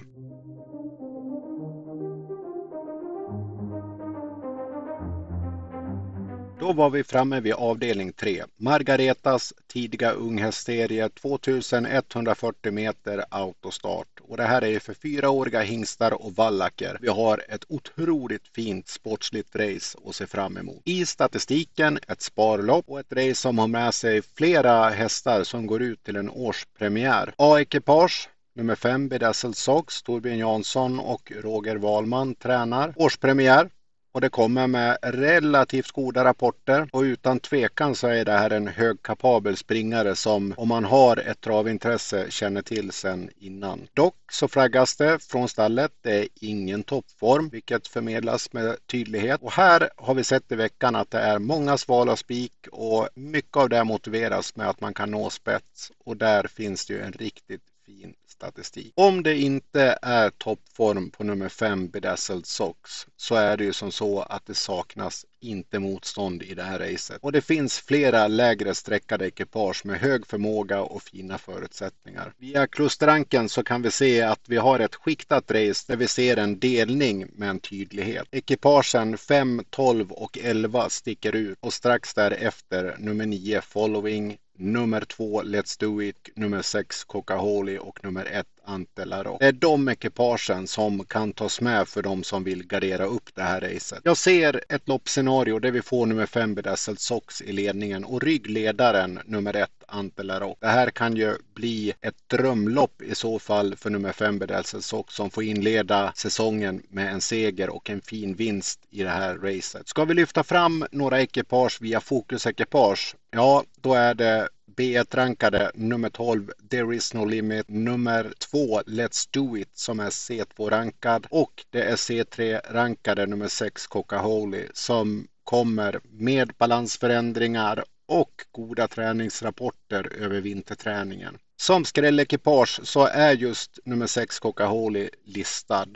Då 6.61 6.73
var 6.73 6.91
vi 6.91 7.05
framme 7.05 7.41
vid 7.41 7.53
avdelning 7.53 8.13
3. 8.13 8.45
Margaretas 8.57 9.53
tidiga 9.67 10.11
unghästserie 10.11 11.09
2140 11.09 12.73
meter 12.73 13.25
autostart. 13.31 14.21
Och 14.21 14.37
det 14.37 14.43
här 14.43 14.65
är 14.65 14.79
för 14.79 14.95
fyraåriga 14.95 15.61
hingstar 15.61 16.23
och 16.23 16.33
vallacker. 16.33 16.99
Vi 17.01 17.09
har 17.09 17.43
ett 17.49 17.65
otroligt 17.69 18.49
fint 18.55 18.89
sportsligt 18.89 19.57
race 19.57 19.99
att 20.07 20.15
se 20.15 20.27
fram 20.27 20.57
emot. 20.57 20.83
I 20.85 21.07
statistiken 21.07 21.99
ett 22.09 22.23
sparlopp 22.23 22.85
och 22.89 23.01
ett 23.01 23.13
race 23.13 23.35
som 23.35 23.59
har 23.59 23.69
med 23.69 23.95
sig 23.95 24.23
flera 24.23 24.89
hästar 24.89 25.45
som 25.45 25.67
går 25.67 25.83
ut 25.83 26.05
till 26.05 26.17
en 26.17 26.31
årspremiär. 26.31 27.35
A-ekipage 27.37 28.29
Nummer 28.55 28.75
5 28.75 29.09
Bedazzled 29.09 29.57
Sox, 29.57 30.03
Torbjörn 30.03 30.39
Jansson 30.39 31.01
och 31.01 31.33
Roger 31.43 31.77
Wahlman 31.77 32.35
tränar. 32.35 32.93
Årspremiär 32.97 33.69
och 34.17 34.23
det 34.23 34.29
kommer 34.29 34.67
med 34.67 34.99
relativt 35.03 35.91
goda 35.91 36.25
rapporter 36.25 36.89
och 36.93 37.01
utan 37.01 37.41
tvekan 37.41 37.95
så 37.95 38.07
är 38.07 38.25
det 38.25 38.33
här 38.33 38.51
en 38.51 38.69
högkapabel 38.69 39.57
springare 39.57 40.17
som 40.17 40.55
om 40.57 40.69
man 40.69 40.85
har 40.85 41.17
ett 41.17 41.41
travintresse 41.41 42.27
känner 42.31 42.63
till 42.63 42.93
sen 42.93 43.31
innan. 43.39 43.89
Dock 43.95 44.17
så 44.33 44.49
flaggas 44.49 44.97
det 44.97 45.19
från 45.23 45.49
stallet. 45.49 45.93
Det 46.03 46.19
är 46.19 46.29
ingen 46.41 46.83
toppform 46.83 47.49
vilket 47.49 47.89
förmedlas 47.89 48.53
med 48.53 48.77
tydlighet 48.87 49.43
och 49.43 49.53
här 49.53 49.91
har 49.97 50.15
vi 50.15 50.25
sett 50.25 50.53
i 50.53 50.55
veckan 50.55 50.97
att 50.97 51.11
det 51.11 51.21
är 51.21 51.39
många 51.39 51.79
svala 51.79 52.17
spik 52.17 52.67
och 52.73 53.09
mycket 53.15 53.57
av 53.57 53.69
det 53.69 53.85
motiveras 53.85 54.57
med 54.57 54.69
att 54.69 54.81
man 54.81 54.95
kan 54.95 55.11
nå 55.11 55.31
spets 55.31 55.93
och 56.05 56.17
där 56.17 56.47
finns 56.47 56.87
det 56.87 56.95
ju 56.95 57.01
en 57.01 57.13
riktigt 57.13 57.63
fin 57.87 58.15
statistik. 58.29 58.93
Om 58.97 59.23
det 59.23 59.37
inte 59.37 59.99
är 60.03 60.31
toppform 60.31 61.11
på 61.11 61.25
nummer 61.25 61.49
5 61.49 61.89
Bedazzled 61.89 62.47
Sox 62.47 63.07
så 63.17 63.35
är 63.35 63.57
det 63.57 63.65
ju 63.65 63.73
som 63.73 63.93
så 63.93 64.21
att 64.21 64.47
det 64.47 64.55
saknas 64.55 65.27
inte 65.41 65.79
motstånd 65.79 66.43
i 66.43 66.55
det 66.55 66.63
här 66.63 66.79
racet. 66.79 67.19
Och 67.23 67.33
det 67.33 67.41
finns 67.41 67.79
flera 67.79 68.29
lägre 68.29 68.75
sträckade 68.75 69.27
ekipage 69.27 69.87
med 69.87 70.01
hög 70.01 70.27
förmåga 70.27 70.81
och 70.81 71.03
fina 71.03 71.39
förutsättningar. 71.39 72.33
Via 72.39 72.67
klusterranken 72.67 73.49
så 73.49 73.63
kan 73.65 73.83
vi 73.83 73.91
se 73.91 74.23
att 74.23 74.49
vi 74.49 74.57
har 74.57 74.79
ett 74.79 74.95
skiktat 74.95 75.51
race 75.51 75.85
där 75.89 75.97
vi 75.97 76.09
ser 76.09 76.37
en 76.37 76.59
delning 76.59 77.27
med 77.33 77.51
en 77.51 77.61
tydlighet. 77.61 78.29
Ekipagen 78.31 79.19
5, 79.19 79.63
12 79.71 80.13
och 80.13 80.39
11 80.39 80.89
sticker 80.89 81.37
ut 81.37 81.59
och 81.61 81.73
strax 81.73 82.15
därefter 82.15 82.97
nummer 82.99 83.27
9 83.27 83.61
Following, 83.61 84.39
nummer 84.57 85.01
två 85.01 85.43
Let's 85.43 85.81
Do 85.81 86.03
It, 86.03 86.29
nummer 86.35 86.63
sex 86.63 87.05
Coca-Holi 87.05 87.79
och 87.79 88.05
nummer 88.05 88.25
ett 88.25 88.47
Antelaro. 88.65 89.37
Det 89.41 89.47
är 89.47 89.53
de 89.53 89.89
ekipagen 89.89 90.67
som 90.67 91.05
kan 91.05 91.33
tas 91.33 91.61
med 91.61 91.89
för 91.89 92.03
de 92.03 92.25
som 92.25 92.45
vill 92.45 92.67
gardera 92.67 93.05
upp 93.05 93.35
det 93.35 93.43
här 93.43 93.61
racet. 93.61 94.01
Jag 94.05 94.17
ser 94.17 94.65
ett 94.69 94.89
loppscenario 94.89 95.59
där 95.59 95.71
vi 95.71 95.83
får 95.83 96.07
nummer 96.07 96.27
fem 96.27 96.55
Bedazzled 96.55 97.01
Sox 97.01 97.43
i 97.43 97.53
ledningen 97.53 98.05
och 98.05 98.23
ryggledaren 98.23 99.21
nummer 99.25 99.57
ett 99.57 99.76
Ante 99.89 100.23
LaRocque. 100.23 100.67
Det 100.67 100.73
här 100.73 100.91
kan 100.91 101.17
ju 101.17 101.37
bli 101.55 101.93
ett 102.01 102.29
drömlopp 102.29 103.03
i 103.03 103.15
så 103.15 103.39
fall 103.39 103.77
för 103.77 103.91
nummer 103.91 104.13
fem 104.13 104.39
Bedazzled 104.39 105.05
som 105.09 105.31
får 105.31 105.43
inleda 105.43 106.13
säsongen 106.17 106.83
med 106.89 107.13
en 107.13 107.21
seger 107.21 107.71
och 107.71 107.91
en 107.91 108.01
fin 108.01 108.35
vinst 108.35 108.81
i 108.91 109.03
det 109.03 109.11
här 109.11 109.35
racet. 109.35 109.89
Ska 109.89 110.05
vi 110.05 110.15
lyfta 110.15 110.45
fram 110.45 110.87
några 110.91 111.21
ekipage 111.21 111.79
via 111.81 112.01
fokusekipage? 112.01 113.17
Ja, 113.31 113.65
då 113.81 113.95
är 113.95 114.15
det 114.15 114.49
B1-rankade 114.77 115.71
nummer 115.75 116.09
12 116.09 116.51
There 116.71 116.97
is 116.97 117.15
no 117.15 117.25
limit, 117.25 117.69
nummer 117.69 118.33
2 118.39 118.81
Let's 118.81 119.29
do 119.31 119.57
it 119.57 119.71
som 119.75 120.01
är 120.01 120.11
C2-rankad 120.11 121.27
och 121.31 121.65
det 121.71 121.83
är 121.83 121.97
C3-rankade 121.97 123.27
nummer 123.27 123.49
6 123.49 123.87
Coca-Holy 123.87 124.69
som 124.75 125.29
kommer 125.45 126.01
med 126.03 126.53
balansförändringar 126.59 127.85
och 128.07 128.33
goda 128.53 128.89
träningsrapporter 128.89 130.13
över 130.21 130.41
vinterträningen. 130.41 131.39
Som 131.57 131.85
skrällekipage 131.85 132.81
så 132.83 133.07
är 133.07 133.33
just 133.33 133.79
nummer 133.85 134.07
6 134.07 134.39
Coca-Holy 134.39 135.11
listad. 135.25 135.87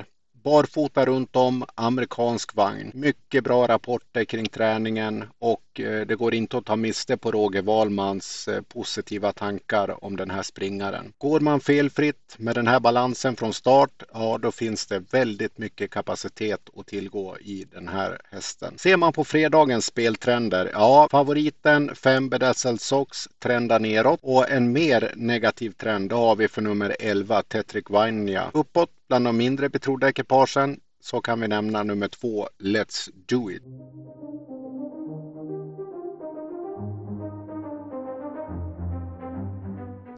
Barfota 0.42 1.04
runt 1.06 1.36
om, 1.36 1.64
amerikansk 1.74 2.54
vagn. 2.54 2.90
Mycket 2.94 3.44
bra 3.44 3.66
rapporter 3.66 4.24
kring 4.24 4.48
träningen 4.48 5.24
och 5.38 5.80
eh, 5.80 6.06
det 6.06 6.14
går 6.14 6.34
inte 6.34 6.58
att 6.58 6.64
ta 6.64 6.76
miste 6.76 7.16
på 7.16 7.30
Roger 7.30 7.62
Wahlmans 7.62 8.48
eh, 8.48 8.62
positiva 8.62 9.32
tankar 9.32 10.04
om 10.04 10.16
den 10.16 10.30
här 10.30 10.42
springaren. 10.42 11.12
Går 11.18 11.40
man 11.40 11.60
felfritt 11.60 12.36
med 12.36 12.54
den 12.54 12.66
här 12.66 12.80
balansen 12.80 13.36
från 13.36 13.52
start, 13.52 14.02
ja 14.12 14.38
då 14.38 14.52
finns 14.52 14.86
det 14.86 15.12
väldigt 15.12 15.58
mycket 15.58 15.90
kapacitet 15.90 16.60
att 16.76 16.86
tillgå 16.86 17.38
i 17.38 17.66
den 17.72 17.88
här 17.88 18.18
hästen. 18.30 18.78
Ser 18.78 18.96
man 18.96 19.12
på 19.12 19.24
fredagens 19.24 19.86
speltrender, 19.86 20.70
ja 20.72 21.08
favoriten 21.10 21.94
5 21.94 22.28
Bedazzled 22.28 22.80
Sox 22.80 23.28
trendar 23.38 23.80
neråt 23.80 24.20
och 24.22 24.50
en 24.50 24.72
mer 24.72 25.12
negativ 25.16 25.70
trend 25.70 26.12
har 26.12 26.36
vi 26.36 26.48
för 26.48 26.62
nummer 26.62 26.96
11 27.00 27.42
Tetrick 27.42 27.90
Vinja. 27.90 28.50
Uppåt 28.54 28.90
Bland 29.10 29.24
de 29.24 29.36
mindre 29.36 29.68
betrodda 29.68 30.08
ekipagen 30.08 30.80
så 31.00 31.20
kan 31.20 31.40
vi 31.40 31.48
nämna 31.48 31.82
nummer 31.82 32.08
två 32.08 32.48
Let's 32.58 33.10
Do 33.26 33.50
It. 33.50 33.62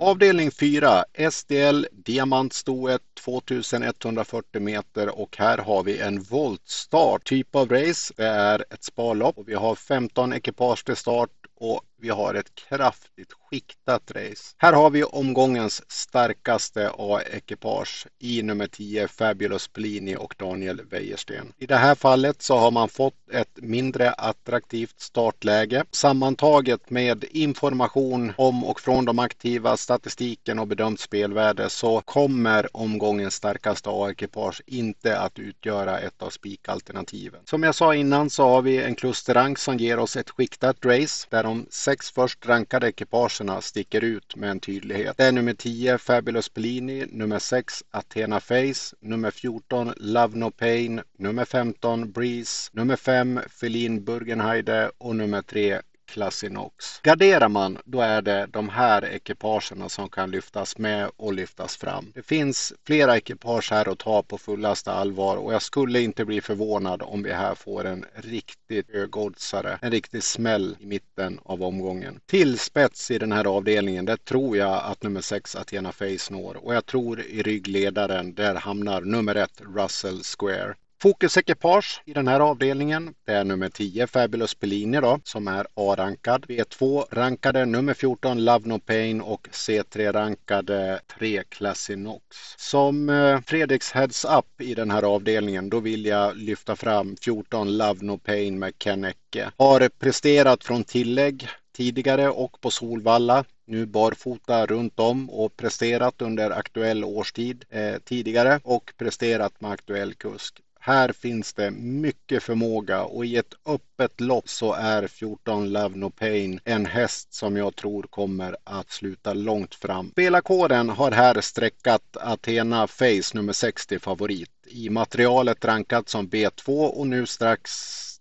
Avdelning 0.00 0.50
4 0.50 1.04
SDL 1.30 1.86
Diamantstoet 1.92 3.02
2140 3.14 4.60
meter 4.60 5.18
och 5.20 5.36
här 5.36 5.58
har 5.58 5.82
vi 5.82 5.98
en 5.98 6.22
voltstart. 6.22 7.24
Typ 7.24 7.54
av 7.54 7.68
race 7.68 8.14
det 8.16 8.26
är 8.26 8.64
ett 8.70 8.84
sparlopp 8.84 9.38
och 9.38 9.48
vi 9.48 9.54
har 9.54 9.74
15 9.74 10.32
ekipage 10.32 10.84
till 10.84 10.96
start 10.96 11.30
och 11.54 11.80
vi 12.02 12.08
har 12.08 12.34
ett 12.34 12.54
kraftigt 12.54 13.32
skiktat 13.32 14.10
race. 14.10 14.54
Här 14.56 14.72
har 14.72 14.90
vi 14.90 15.04
omgångens 15.04 15.82
starkaste 15.88 16.90
A-ekipage 16.98 18.06
i 18.18 18.42
nummer 18.42 18.66
10 18.66 19.08
Fabulous 19.08 19.68
Plini 19.68 20.16
och 20.16 20.34
Daniel 20.38 20.80
Wäjersten. 20.90 21.52
I 21.58 21.66
det 21.66 21.76
här 21.76 21.94
fallet 21.94 22.42
så 22.42 22.56
har 22.56 22.70
man 22.70 22.88
fått 22.88 23.14
ett 23.32 23.56
mindre 23.56 24.10
attraktivt 24.10 25.00
startläge. 25.00 25.84
Sammantaget 25.90 26.90
med 26.90 27.24
information 27.30 28.32
om 28.36 28.64
och 28.64 28.80
från 28.80 29.04
de 29.04 29.18
aktiva, 29.18 29.76
statistiken 29.76 30.58
och 30.58 30.66
bedömt 30.66 31.00
spelvärde 31.00 31.70
så 31.70 32.00
kommer 32.00 32.76
omgångens 32.76 33.34
starkaste 33.34 33.90
A-ekipage 33.92 34.62
inte 34.66 35.18
att 35.18 35.38
utgöra 35.38 35.98
ett 35.98 36.22
av 36.22 36.30
spikalternativen. 36.30 37.40
Som 37.44 37.62
jag 37.62 37.74
sa 37.74 37.94
innan 37.94 38.30
så 38.30 38.48
har 38.48 38.62
vi 38.62 38.82
en 38.82 38.94
klusterrank 38.94 39.58
som 39.58 39.76
ger 39.76 39.98
oss 39.98 40.16
ett 40.16 40.30
skiktat 40.30 40.84
race 40.84 41.26
där 41.30 41.42
de 41.42 41.66
sex 41.92 42.10
först 42.10 42.46
rankade 42.46 42.88
ekipagerna 42.88 43.60
sticker 43.60 44.04
ut 44.04 44.36
med 44.36 44.50
en 44.50 44.60
tydlighet. 44.60 45.16
Det 45.16 45.24
är 45.24 45.32
nummer 45.32 45.54
10 45.54 45.98
Fabulous 45.98 46.48
Pellini, 46.48 47.06
nummer 47.10 47.38
6 47.38 47.84
Athena 47.90 48.40
Face, 48.40 48.96
nummer 49.00 49.30
14 49.30 49.92
Love 49.96 50.38
No 50.38 50.50
Pain, 50.50 51.00
nummer 51.18 51.44
15 51.44 52.12
Breeze, 52.12 52.70
nummer 52.72 52.96
5 52.96 53.40
Feline 53.50 54.04
Burgenheide 54.04 54.90
och 54.98 55.16
nummer 55.16 55.42
3 55.42 55.80
Classinox. 56.12 57.00
Garderar 57.02 57.48
man 57.48 57.78
då 57.84 58.00
är 58.00 58.22
det 58.22 58.46
de 58.50 58.68
här 58.68 59.04
ekipagen 59.04 59.88
som 59.88 60.08
kan 60.08 60.30
lyftas 60.30 60.78
med 60.78 61.10
och 61.16 61.32
lyftas 61.32 61.76
fram. 61.76 62.12
Det 62.14 62.22
finns 62.22 62.72
flera 62.86 63.16
ekipage 63.16 63.70
här 63.70 63.88
att 63.92 63.98
ta 63.98 64.22
på 64.22 64.38
fullaste 64.38 64.92
allvar 64.92 65.36
och 65.36 65.54
jag 65.54 65.62
skulle 65.62 66.00
inte 66.00 66.24
bli 66.24 66.40
förvånad 66.40 67.02
om 67.02 67.22
vi 67.22 67.32
här 67.32 67.54
får 67.54 67.84
en 67.84 68.04
riktigt 68.14 68.90
högoddsare, 68.92 69.78
en 69.82 69.90
riktig 69.90 70.22
smäll 70.22 70.76
i 70.80 70.86
mitten 70.86 71.40
av 71.42 71.62
omgången. 71.62 72.20
Till 72.26 72.58
spets 72.58 73.10
i 73.10 73.18
den 73.18 73.32
här 73.32 73.44
avdelningen, 73.44 74.04
där 74.04 74.16
tror 74.16 74.56
jag 74.56 74.82
att 74.84 75.02
nummer 75.02 75.20
6 75.20 75.56
Athena 75.56 75.92
Face 75.92 76.30
når 76.30 76.56
och 76.64 76.74
jag 76.74 76.86
tror 76.86 77.20
i 77.20 77.42
ryggledaren, 77.42 78.34
där 78.34 78.54
hamnar 78.54 79.00
nummer 79.00 79.34
1 79.34 79.50
Russell 79.74 80.22
Square. 80.22 80.74
Fokusekipage 81.02 82.02
i 82.04 82.12
den 82.12 82.28
här 82.28 82.40
avdelningen 82.40 83.14
det 83.24 83.32
är 83.32 83.44
nummer 83.44 83.68
10 83.68 84.06
Fabulous 84.06 84.54
Pellini 84.54 85.00
då 85.00 85.20
som 85.24 85.48
är 85.48 85.66
A-rankad. 85.74 86.46
V2 86.46 87.04
rankade 87.10 87.64
nummer 87.64 87.94
14 87.94 88.44
Love 88.44 88.68
No 88.68 88.78
Pain 88.78 89.20
och 89.20 89.48
C3 89.52 90.12
rankade 90.12 91.00
3 91.18 91.42
Classinox. 91.48 92.24
Som 92.56 93.08
eh, 93.08 93.40
Fredriks 93.46 93.92
heads 93.92 94.24
up 94.24 94.60
i 94.60 94.74
den 94.74 94.90
här 94.90 95.02
avdelningen 95.02 95.70
då 95.70 95.80
vill 95.80 96.06
jag 96.06 96.36
lyfta 96.36 96.76
fram 96.76 97.16
14 97.16 97.76
Love 97.76 98.04
No 98.04 98.18
Pain 98.18 98.58
med 98.58 98.78
Ken 98.78 99.04
Ecke. 99.04 99.50
Har 99.56 99.88
presterat 99.88 100.64
från 100.64 100.84
tillägg 100.84 101.48
tidigare 101.76 102.28
och 102.28 102.60
på 102.60 102.70
Solvalla. 102.70 103.44
Nu 103.66 103.86
barfota 103.86 104.66
runt 104.66 105.00
om 105.00 105.30
och 105.30 105.56
presterat 105.56 106.22
under 106.22 106.50
aktuell 106.50 107.04
årstid 107.04 107.64
eh, 107.70 107.94
tidigare 108.04 108.60
och 108.64 108.92
presterat 108.98 109.60
med 109.60 109.70
aktuell 109.70 110.14
kusk. 110.14 110.62
Här 110.84 111.12
finns 111.12 111.52
det 111.52 111.70
mycket 111.70 112.42
förmåga 112.42 113.04
och 113.04 113.26
i 113.26 113.36
ett 113.36 113.54
öppet 113.66 114.20
lopp 114.20 114.48
så 114.48 114.72
är 114.72 115.06
14 115.06 115.72
Love 115.72 115.96
No 115.96 116.10
Pain 116.10 116.60
en 116.64 116.86
häst 116.86 117.34
som 117.34 117.56
jag 117.56 117.76
tror 117.76 118.02
kommer 118.02 118.56
att 118.64 118.90
sluta 118.90 119.34
långt 119.34 119.74
fram. 119.74 120.10
Spelarkåren 120.10 120.88
har 120.88 121.10
här 121.10 121.40
sträckat 121.40 122.16
Athena 122.16 122.86
Face 122.86 123.34
nummer 123.34 123.52
60 123.52 123.98
favorit 123.98 124.50
i 124.66 124.90
materialet 124.90 125.64
rankat 125.64 126.08
som 126.08 126.28
B2 126.28 126.86
och 126.86 127.06
nu 127.06 127.26
strax 127.26 127.70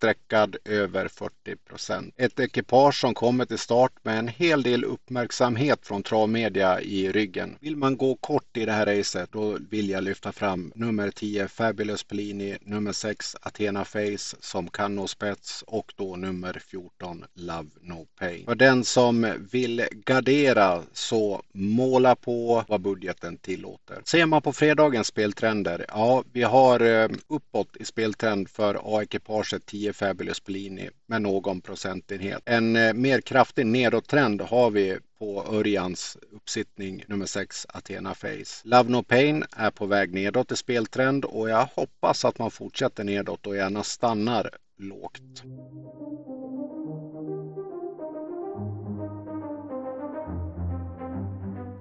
sträckad 0.01 0.55
över 0.65 1.07
40 1.07 1.55
procent. 1.55 2.13
Ett 2.17 2.39
ekipage 2.39 2.95
som 2.95 3.13
kommer 3.13 3.45
till 3.45 3.57
start 3.57 3.91
med 4.03 4.19
en 4.19 4.27
hel 4.27 4.63
del 4.63 4.83
uppmärksamhet 4.83 5.79
från 5.87 6.03
travmedia 6.03 6.81
i 6.81 7.11
ryggen. 7.11 7.57
Vill 7.59 7.75
man 7.75 7.97
gå 7.97 8.15
kort 8.15 8.57
i 8.57 8.65
det 8.65 8.71
här 8.71 8.85
racet 8.85 9.31
då 9.31 9.57
vill 9.69 9.89
jag 9.89 10.03
lyfta 10.03 10.31
fram 10.31 10.71
nummer 10.75 11.11
10 11.11 11.47
Fabulous 11.47 12.03
Pellini, 12.03 12.57
nummer 12.61 12.91
6 12.91 13.35
Athena 13.41 13.85
Face 13.85 14.35
som 14.39 14.69
kan 14.69 14.95
nå 14.95 15.07
spets 15.07 15.63
och 15.67 15.93
då 15.95 16.15
nummer 16.15 16.61
14 16.65 17.25
Love 17.33 17.69
No 17.81 18.07
Pain. 18.19 18.45
För 18.45 18.55
den 18.55 18.83
som 18.83 19.33
vill 19.51 19.87
gardera 19.91 20.81
så 20.93 21.43
måla 21.51 22.15
på 22.15 22.63
vad 22.67 22.81
budgeten 22.81 23.37
tillåter. 23.37 24.01
Ser 24.05 24.25
man 24.25 24.41
på 24.41 24.53
fredagens 24.53 25.07
speltrender, 25.07 25.85
ja 25.87 26.23
vi 26.31 26.43
har 26.43 26.79
eh, 26.79 27.09
uppåt 27.27 27.77
i 27.79 27.85
speltrend 27.85 28.49
för 28.49 28.97
A-ekipaget 28.97 29.65
10 29.65 29.90
Fabulous 29.93 30.43
Bellini 30.43 30.89
med 31.05 31.21
någon 31.21 31.61
procentenhet. 31.61 32.41
En 32.45 32.75
eh, 32.75 32.93
mer 32.93 33.21
kraftig 33.21 33.65
nedåttrend 33.65 34.41
har 34.41 34.71
vi 34.71 34.97
på 35.19 35.45
Örjans 35.51 36.17
uppsittning 36.31 37.03
nummer 37.07 37.25
6 37.25 37.67
Athena 37.69 38.13
Face. 38.13 38.61
Love 38.63 38.89
No 38.89 39.03
Pain 39.03 39.43
är 39.51 39.71
på 39.71 39.85
väg 39.85 40.13
nedåt 40.13 40.51
i 40.51 40.55
speltrend 40.55 41.25
och 41.25 41.49
jag 41.49 41.65
hoppas 41.75 42.25
att 42.25 42.39
man 42.39 42.51
fortsätter 42.51 43.03
nedåt 43.03 43.47
och 43.47 43.55
gärna 43.55 43.83
stannar 43.83 44.49
lågt. 44.77 45.43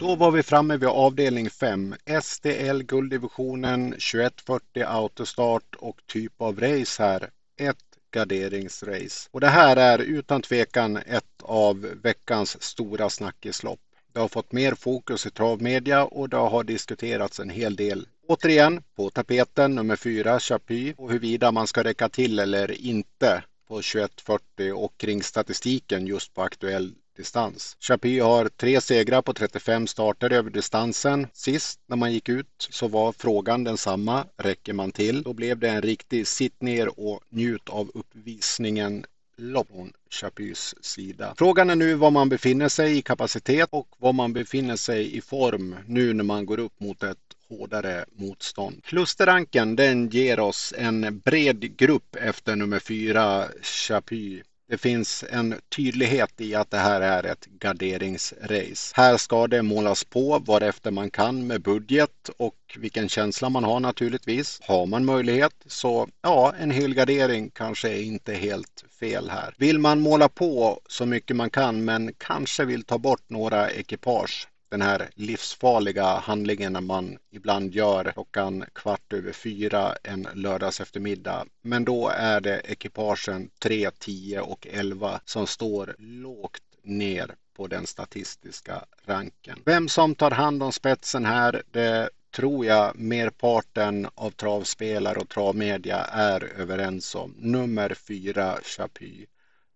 Då 0.00 0.16
var 0.16 0.30
vi 0.30 0.42
framme 0.42 0.76
vid 0.76 0.88
avdelning 0.88 1.50
5. 1.50 1.94
STL 2.22 2.82
gulddivisionen 2.82 3.90
2140 3.90 4.84
autostart 4.86 5.74
och 5.78 5.96
typ 6.06 6.40
av 6.40 6.60
race 6.60 7.02
här. 7.02 7.30
1, 7.56 7.76
garderingsrace. 8.10 9.28
Och 9.30 9.40
det 9.40 9.48
här 9.48 9.76
är 9.76 9.98
utan 9.98 10.42
tvekan 10.42 10.96
ett 10.96 11.42
av 11.42 11.80
veckans 12.02 12.62
stora 12.62 13.10
snackislopp. 13.10 13.80
Det 14.12 14.20
har 14.20 14.28
fått 14.28 14.52
mer 14.52 14.74
fokus 14.74 15.26
i 15.26 15.30
travmedia 15.30 16.04
och 16.04 16.28
det 16.28 16.36
har 16.36 16.64
diskuterats 16.64 17.40
en 17.40 17.50
hel 17.50 17.76
del. 17.76 18.06
Återigen 18.28 18.82
på 18.96 19.10
tapeten 19.10 19.74
nummer 19.74 19.96
fyra 19.96 20.40
Chapuis 20.40 20.94
och 20.98 21.08
huruvida 21.10 21.52
man 21.52 21.66
ska 21.66 21.84
räcka 21.84 22.08
till 22.08 22.38
eller 22.38 22.80
inte 22.80 23.42
på 23.68 23.74
2140 23.74 24.72
och 24.72 24.96
kring 24.96 25.22
statistiken 25.22 26.06
just 26.06 26.34
på 26.34 26.42
aktuell 26.42 26.94
distans. 27.20 27.76
Chapuis 27.80 28.22
har 28.22 28.48
tre 28.48 28.80
segrar 28.80 29.22
på 29.22 29.32
35 29.32 29.86
starter 29.86 30.32
över 30.32 30.50
distansen. 30.50 31.26
Sist 31.32 31.80
när 31.86 31.96
man 31.96 32.12
gick 32.12 32.28
ut 32.28 32.66
så 32.70 32.88
var 32.88 33.12
frågan 33.12 33.64
densamma. 33.64 34.24
Räcker 34.36 34.72
man 34.72 34.92
till? 34.92 35.22
Då 35.22 35.32
blev 35.32 35.58
det 35.58 35.68
en 35.68 35.82
riktig 35.82 36.26
sitt 36.26 36.62
ner 36.62 37.00
och 37.00 37.20
njut 37.28 37.68
av 37.68 37.90
uppvisningen 37.94 39.04
lopp 39.36 39.68
från 39.68 39.92
Chapuis 40.10 40.74
sida. 40.80 41.34
Frågan 41.38 41.70
är 41.70 41.76
nu 41.76 41.94
var 41.94 42.10
man 42.10 42.28
befinner 42.28 42.68
sig 42.68 42.98
i 42.98 43.02
kapacitet 43.02 43.68
och 43.72 43.88
var 43.98 44.12
man 44.12 44.32
befinner 44.32 44.76
sig 44.76 45.16
i 45.16 45.20
form 45.20 45.76
nu 45.86 46.12
när 46.12 46.24
man 46.24 46.46
går 46.46 46.58
upp 46.58 46.80
mot 46.80 47.02
ett 47.02 47.18
hårdare 47.48 48.04
motstånd. 48.12 48.84
Klusterranken 48.84 49.76
den 49.76 50.08
ger 50.08 50.40
oss 50.40 50.74
en 50.78 51.18
bred 51.18 51.76
grupp 51.76 52.16
efter 52.16 52.56
nummer 52.56 52.78
fyra 52.78 53.48
Chapuis 53.62 54.42
det 54.70 54.78
finns 54.78 55.24
en 55.30 55.54
tydlighet 55.76 56.40
i 56.40 56.54
att 56.54 56.70
det 56.70 56.78
här 56.78 57.00
är 57.00 57.22
ett 57.26 57.46
garderingsrace. 57.46 58.92
Här 58.94 59.16
ska 59.16 59.46
det 59.46 59.62
målas 59.62 60.04
på 60.04 60.38
varefter 60.38 60.90
man 60.90 61.10
kan 61.10 61.46
med 61.46 61.62
budget 61.62 62.30
och 62.36 62.56
vilken 62.76 63.08
känsla 63.08 63.48
man 63.48 63.64
har 63.64 63.80
naturligtvis. 63.80 64.60
Har 64.62 64.86
man 64.86 65.04
möjlighet 65.04 65.52
så 65.66 66.08
ja, 66.22 66.54
en 66.60 66.70
helgardering 66.70 67.50
kanske 67.50 67.88
är 67.88 68.02
inte 68.02 68.34
helt 68.34 68.84
fel 69.00 69.30
här. 69.30 69.54
Vill 69.58 69.78
man 69.78 70.00
måla 70.00 70.28
på 70.28 70.80
så 70.86 71.06
mycket 71.06 71.36
man 71.36 71.50
kan 71.50 71.84
men 71.84 72.12
kanske 72.18 72.64
vill 72.64 72.84
ta 72.84 72.98
bort 72.98 73.24
några 73.28 73.70
ekipage 73.70 74.48
den 74.70 74.82
här 74.82 75.10
livsfarliga 75.14 76.04
handlingen 76.04 76.84
man 76.84 77.18
ibland 77.30 77.74
gör 77.74 78.04
klockan 78.12 78.64
kvart 78.72 79.12
över 79.12 79.32
fyra 79.32 79.96
en 80.02 80.28
lördags 80.34 80.80
eftermiddag. 80.80 81.46
Men 81.62 81.84
då 81.84 82.08
är 82.08 82.40
det 82.40 82.60
ekipagen 82.64 83.50
3, 83.58 83.90
10 83.98 84.40
och 84.40 84.66
11 84.70 85.20
som 85.24 85.46
står 85.46 85.94
lågt 85.98 86.62
ner 86.82 87.34
på 87.56 87.66
den 87.66 87.86
statistiska 87.86 88.84
ranken. 89.04 89.58
Vem 89.64 89.88
som 89.88 90.14
tar 90.14 90.30
hand 90.30 90.62
om 90.62 90.72
spetsen 90.72 91.24
här, 91.24 91.62
det 91.70 92.10
tror 92.30 92.66
jag 92.66 92.96
merparten 92.98 94.08
av 94.14 94.30
travspelare 94.30 95.18
och 95.18 95.28
travmedia 95.28 96.04
är 96.04 96.44
överens 96.44 97.14
om. 97.14 97.34
Nummer 97.38 97.94
fyra 97.94 98.58
Chapuis. 98.62 99.28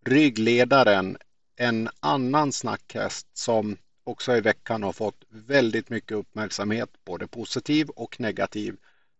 Ryggledaren, 0.06 1.16
en 1.56 1.88
annan 2.00 2.52
snackhäst 2.52 3.26
som 3.32 3.76
också 4.04 4.36
i 4.36 4.40
veckan 4.40 4.82
har 4.82 4.92
fått 4.92 5.24
väldigt 5.28 5.90
mycket 5.90 6.12
uppmärksamhet, 6.12 6.90
både 7.04 7.26
positiv 7.26 7.88
och 7.88 8.20
negativ. 8.20 8.76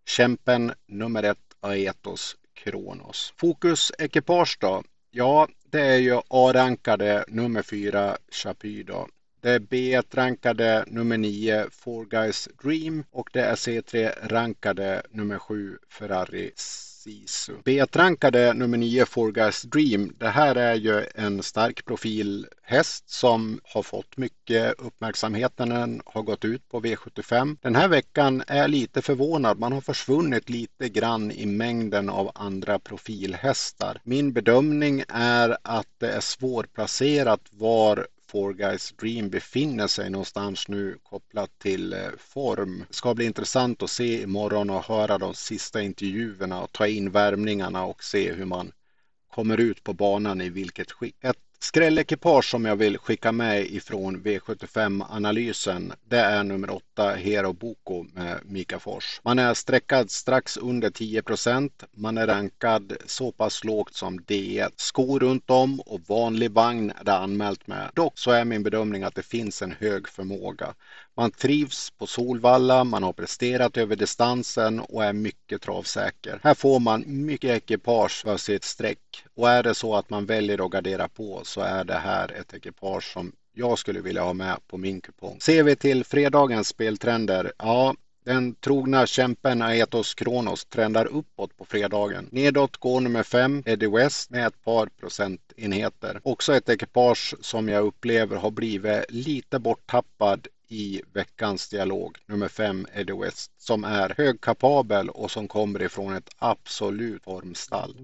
Kämpen 0.06 0.72
nummer 0.86 1.22
ett 1.22 1.54
Aetos 1.60 2.36
Kronos. 2.54 3.32
Fokus 3.36 3.92
ekipage 3.98 4.58
då? 4.60 4.82
Ja, 5.10 5.48
det 5.70 5.80
är 5.80 5.98
ju 5.98 6.20
A-rankade 6.28 7.24
nummer 7.28 7.62
fyra 7.62 8.16
Chapuis 8.28 8.86
då. 8.86 9.08
Det 9.40 9.50
är 9.50 9.58
B1-rankade 9.58 10.84
nummer 10.86 11.18
9 11.18 11.66
Four 11.70 12.04
Guys 12.04 12.48
Dream 12.62 13.04
och 13.10 13.30
det 13.32 13.40
är 13.40 13.54
C3-rankade 13.54 15.02
nummer 15.10 15.38
7 15.38 15.78
Ferrari 15.88 16.52
Sisu. 17.04 17.52
Betrankade 17.64 18.54
nummer 18.54 18.78
9 18.78 19.06
Forgas 19.06 19.62
Dream. 19.62 20.12
Det 20.18 20.28
här 20.28 20.56
är 20.56 20.74
ju 20.74 21.06
en 21.14 21.42
stark 21.42 21.84
profilhäst 21.84 23.10
som 23.10 23.60
har 23.64 23.82
fått 23.82 24.16
mycket 24.16 24.74
uppmärksamhet 24.78 25.52
när 25.58 25.66
den 25.66 26.02
har 26.06 26.22
gått 26.22 26.44
ut 26.44 26.68
på 26.68 26.80
V75. 26.80 27.56
Den 27.62 27.76
här 27.76 27.88
veckan 27.88 28.42
är 28.46 28.68
lite 28.68 29.02
förvånad. 29.02 29.58
Man 29.58 29.72
har 29.72 29.80
försvunnit 29.80 30.50
lite 30.50 30.88
grann 30.88 31.30
i 31.30 31.46
mängden 31.46 32.08
av 32.08 32.30
andra 32.34 32.78
profilhästar. 32.78 34.00
Min 34.04 34.32
bedömning 34.32 35.04
är 35.08 35.56
att 35.62 35.88
det 35.98 36.10
är 36.10 36.20
svårplacerat 36.20 37.40
var 37.50 38.06
Four 38.34 38.52
Guys 38.54 38.92
Dream 38.92 39.30
befinner 39.30 39.86
sig 39.86 40.10
någonstans 40.10 40.68
nu 40.68 40.98
kopplat 41.02 41.58
till 41.58 41.92
eh, 41.92 41.98
form. 42.18 42.84
Det 42.88 42.94
ska 42.94 43.14
bli 43.14 43.24
intressant 43.24 43.82
att 43.82 43.90
se 43.90 44.22
imorgon 44.22 44.70
och 44.70 44.84
höra 44.84 45.18
de 45.18 45.34
sista 45.34 45.82
intervjuerna 45.82 46.62
och 46.62 46.72
ta 46.72 46.86
in 46.86 47.10
värmningarna 47.10 47.84
och 47.84 48.04
se 48.04 48.32
hur 48.32 48.44
man 48.44 48.72
kommer 49.34 49.60
ut 49.60 49.84
på 49.84 49.92
banan 49.92 50.40
i 50.40 50.48
vilket 50.48 50.92
skick. 50.92 51.16
Ett 51.20 51.38
Skrällekipage 51.58 52.50
som 52.50 52.64
jag 52.64 52.76
vill 52.76 52.98
skicka 52.98 53.32
med 53.32 53.66
ifrån 53.66 54.22
V75-analysen 54.22 55.92
det 56.08 56.18
är 56.18 56.44
nummer 56.44 56.70
8 56.70 57.10
Hero 57.10 57.52
Boko 57.52 58.02
med 58.02 58.40
Mika 58.44 58.78
Fors. 58.78 59.20
Man 59.24 59.38
är 59.38 59.54
sträckad 59.54 60.10
strax 60.10 60.56
under 60.56 60.90
10% 60.90 61.70
Man 61.96 62.18
är 62.18 62.26
rankad 62.26 62.92
så 63.06 63.32
pass 63.32 63.64
lågt 63.64 63.94
som 63.94 64.20
D1. 64.20 64.70
Skor 64.76 65.20
runt 65.20 65.50
om 65.50 65.80
och 65.80 66.00
vanlig 66.08 66.50
vagn 66.50 66.92
är 67.00 67.04
det 67.04 67.14
anmält 67.14 67.66
med. 67.66 67.90
Dock 67.94 68.18
så 68.18 68.30
är 68.30 68.44
min 68.44 68.62
bedömning 68.62 69.02
att 69.02 69.14
det 69.14 69.22
finns 69.22 69.62
en 69.62 69.72
hög 69.72 70.08
förmåga. 70.08 70.74
Man 71.16 71.30
trivs 71.30 71.90
på 71.90 72.06
Solvalla, 72.06 72.84
man 72.84 73.02
har 73.02 73.12
presterat 73.12 73.76
över 73.76 73.96
distansen 73.96 74.80
och 74.80 75.04
är 75.04 75.12
mycket 75.12 75.62
travsäker. 75.62 76.40
Här 76.42 76.54
får 76.54 76.80
man 76.80 77.04
mycket 77.06 77.50
ekipage 77.50 78.22
för 78.24 78.36
sitt 78.36 78.64
streck 78.64 79.24
och 79.34 79.50
är 79.50 79.62
det 79.62 79.74
så 79.74 79.94
att 79.94 80.10
man 80.10 80.26
väljer 80.26 80.64
att 80.64 80.70
gardera 80.70 81.08
på 81.08 81.40
så 81.44 81.60
är 81.60 81.84
det 81.84 81.98
här 81.98 82.32
ett 82.32 82.54
ekipage 82.54 83.12
som 83.12 83.32
jag 83.52 83.78
skulle 83.78 84.00
vilja 84.00 84.22
ha 84.22 84.32
med 84.32 84.56
på 84.66 84.76
min 84.76 85.00
kupong. 85.00 85.40
Ser 85.40 85.62
vi 85.62 85.76
till 85.76 86.04
fredagens 86.04 86.68
speltrender, 86.68 87.52
ja 87.58 87.94
den 88.24 88.54
trogna 88.54 89.06
kämpen 89.06 89.62
Aetos 89.62 90.14
Kronos 90.14 90.64
trendar 90.64 91.06
uppåt 91.06 91.56
på 91.56 91.64
fredagen. 91.64 92.28
Nedåt 92.30 92.76
går 92.76 93.00
nummer 93.00 93.22
5 93.22 93.62
Eddie 93.66 93.86
West 93.86 94.30
med 94.30 94.46
ett 94.46 94.64
par 94.64 94.86
procentenheter. 94.86 96.20
Också 96.22 96.54
ett 96.54 96.68
ekipage 96.68 97.34
som 97.40 97.68
jag 97.68 97.84
upplever 97.84 98.36
har 98.36 98.50
blivit 98.50 99.04
lite 99.08 99.58
borttappad 99.58 100.48
i 100.68 101.02
veckans 101.12 101.68
dialog, 101.68 102.18
nummer 102.26 102.48
5 102.48 102.86
Eddie 102.94 103.12
West, 103.12 103.50
som 103.58 103.84
är 103.84 104.14
högkapabel 104.16 105.08
och 105.08 105.30
som 105.30 105.48
kommer 105.48 105.82
ifrån 105.82 106.14
ett 106.14 106.30
absolut 106.38 107.24
formstall. 107.24 107.96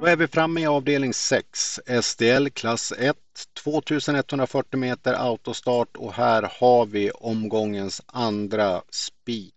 Då 0.00 0.06
är 0.06 0.16
vi 0.16 0.28
framme 0.28 0.60
i 0.60 0.66
avdelning 0.66 1.14
6, 1.14 1.80
SDL 2.02 2.48
klass 2.48 2.92
1, 2.98 3.16
2140 3.62 4.78
meter 4.78 5.14
autostart 5.14 5.96
och 5.96 6.12
här 6.12 6.52
har 6.60 6.86
vi 6.86 7.10
omgångens 7.10 8.02
andra 8.06 8.82
spik 8.90 9.54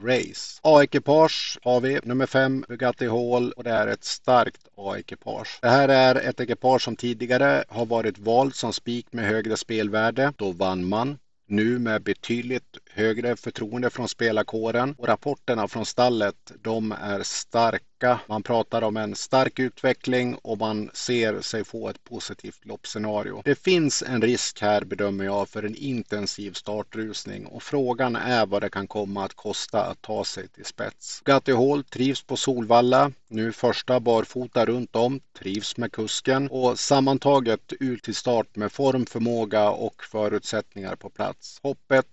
Race. 0.00 0.60
A-ekipage 0.62 1.58
har 1.62 1.80
vi 1.80 2.00
nummer 2.02 2.26
5 2.26 2.64
Bugatti 2.68 3.06
Hall 3.06 3.52
och 3.52 3.64
det 3.64 3.70
är 3.70 3.86
ett 3.86 4.04
starkt 4.04 4.68
A-ekipage. 4.76 5.58
Det 5.62 5.68
här 5.68 5.88
är 5.88 6.14
ett 6.14 6.40
ekipage 6.40 6.82
som 6.82 6.96
tidigare 6.96 7.64
har 7.68 7.86
varit 7.86 8.18
valt 8.18 8.56
som 8.56 8.72
spik 8.72 9.06
med 9.10 9.24
högre 9.24 9.56
spelvärde. 9.56 10.32
Då 10.36 10.52
vann 10.52 10.88
man. 10.88 11.18
Nu 11.46 11.78
med 11.78 12.02
betydligt 12.02 12.78
högre 12.94 13.36
förtroende 13.36 13.90
från 13.90 14.08
spelarkåren 14.08 14.94
och 14.98 15.08
rapporterna 15.08 15.68
från 15.68 15.86
stallet 15.86 16.52
de 16.62 16.92
är 16.92 17.22
starka. 17.22 18.20
Man 18.26 18.42
pratar 18.42 18.82
om 18.82 18.96
en 18.96 19.14
stark 19.14 19.58
utveckling 19.58 20.34
och 20.34 20.58
man 20.58 20.90
ser 20.94 21.40
sig 21.40 21.64
få 21.64 21.88
ett 21.88 22.04
positivt 22.04 22.64
loppscenario. 22.64 23.42
Det 23.44 23.54
finns 23.54 24.02
en 24.02 24.22
risk 24.22 24.60
här 24.62 24.84
bedömer 24.84 25.24
jag 25.24 25.48
för 25.48 25.62
en 25.62 25.76
intensiv 25.76 26.52
startrusning 26.52 27.46
och 27.46 27.62
frågan 27.62 28.16
är 28.16 28.46
vad 28.46 28.62
det 28.62 28.70
kan 28.70 28.86
komma 28.86 29.24
att 29.24 29.34
kosta 29.34 29.82
att 29.84 30.02
ta 30.02 30.24
sig 30.24 30.48
till 30.48 30.64
spets. 30.64 31.22
Gatti 31.24 31.52
Hall 31.52 31.84
trivs 31.84 32.22
på 32.22 32.36
Solvalla. 32.36 33.12
Nu 33.28 33.52
första 33.52 34.00
barfota 34.00 34.66
runt 34.66 34.96
om, 34.96 35.20
trivs 35.38 35.76
med 35.76 35.92
kusken 35.92 36.48
och 36.48 36.78
sammantaget 36.78 37.72
ut 37.80 38.02
till 38.02 38.14
start 38.14 38.56
med 38.56 38.72
form, 38.72 39.06
förmåga 39.06 39.70
och 39.70 40.04
förutsättningar 40.04 40.96
på 40.96 41.10
plats. 41.10 41.60
Hoppet 41.62 42.06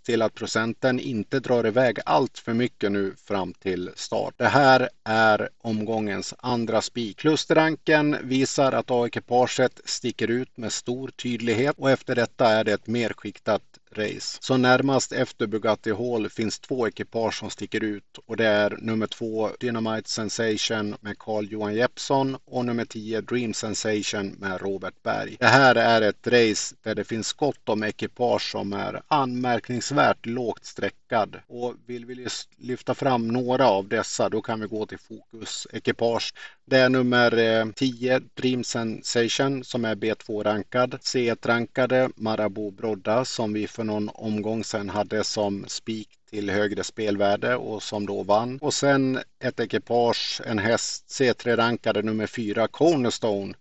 till 0.00 0.22
att 0.22 0.34
procenten 0.34 1.00
inte 1.00 1.40
drar 1.40 1.66
iväg 1.66 1.98
allt 2.06 2.38
för 2.38 2.52
mycket 2.54 2.92
nu 2.92 3.14
fram 3.24 3.54
till 3.54 3.90
start. 3.94 4.34
Det 4.36 4.48
här 4.48 4.88
är 5.04 5.48
omgångens 5.58 6.34
andra 6.38 6.82
spik. 6.82 7.16
Klusterranken 7.16 8.16
visar 8.22 8.72
att 8.72 8.90
A-ekipaget 8.90 9.80
sticker 9.84 10.28
ut 10.30 10.56
med 10.56 10.72
stor 10.72 11.08
tydlighet 11.08 11.74
och 11.78 11.90
efter 11.90 12.14
detta 12.14 12.48
är 12.48 12.64
det 12.64 12.72
ett 12.72 12.86
mer 12.86 13.12
skiktat 13.12 13.77
race. 13.92 14.38
Så 14.40 14.56
närmast 14.56 15.12
efter 15.12 15.46
Bugatti 15.46 15.90
Hall 15.92 16.28
finns 16.28 16.58
två 16.58 16.88
ekipage 16.88 17.34
som 17.34 17.50
sticker 17.50 17.84
ut 17.84 18.18
och 18.26 18.36
det 18.36 18.46
är 18.46 18.78
nummer 18.80 19.06
två 19.06 19.50
Dynamite 19.60 20.10
Sensation 20.10 20.96
med 21.00 21.18
Carl-Johan 21.18 21.74
Jeppsson 21.74 22.36
och 22.44 22.64
nummer 22.64 22.84
10 22.84 23.20
Dream 23.20 23.54
Sensation 23.54 24.36
med 24.38 24.60
Robert 24.60 25.02
Berg. 25.02 25.36
Det 25.40 25.46
här 25.46 25.74
är 25.74 26.02
ett 26.02 26.26
race 26.26 26.74
där 26.82 26.94
det 26.94 27.04
finns 27.04 27.32
gott 27.32 27.68
om 27.68 27.82
ekipage 27.82 28.50
som 28.50 28.72
är 28.72 29.02
anmärkningsvärt 29.08 30.26
lågt 30.26 30.64
sträckad 30.64 31.36
och 31.46 31.74
vill 31.86 32.06
vi 32.06 32.26
lyfta 32.56 32.94
fram 32.94 33.28
några 33.28 33.68
av 33.68 33.88
dessa 33.88 34.28
då 34.28 34.42
kan 34.42 34.60
vi 34.60 34.66
gå 34.66 34.86
till 34.86 34.98
Fokus 34.98 35.66
ekipage. 35.72 36.34
Det 36.64 36.76
är 36.76 36.88
nummer 36.88 37.38
eh, 37.38 37.66
10 37.74 38.20
Dream 38.34 38.64
Sensation 38.64 39.64
som 39.64 39.84
är 39.84 39.94
B2-rankad. 39.94 40.94
C1-rankade 40.94 42.10
Marabou 42.16 42.70
Brodda 42.70 43.24
som 43.24 43.52
vi 43.52 43.66
för 43.78 43.84
någon 43.84 44.10
omgång 44.14 44.64
sedan 44.64 44.88
hade 44.88 45.24
som 45.24 45.64
spik 45.68 46.08
till 46.30 46.50
högre 46.50 46.84
spelvärde 46.84 47.56
och 47.56 47.82
som 47.82 48.06
då 48.06 48.22
vann. 48.22 48.58
Och 48.62 48.74
sen 48.74 49.18
ett 49.38 49.60
ekipage, 49.60 50.40
en 50.44 50.58
häst, 50.58 51.06
C3-rankade 51.08 52.02
nummer 52.02 52.26
4 52.26 52.68
Cornerstone 52.68 53.54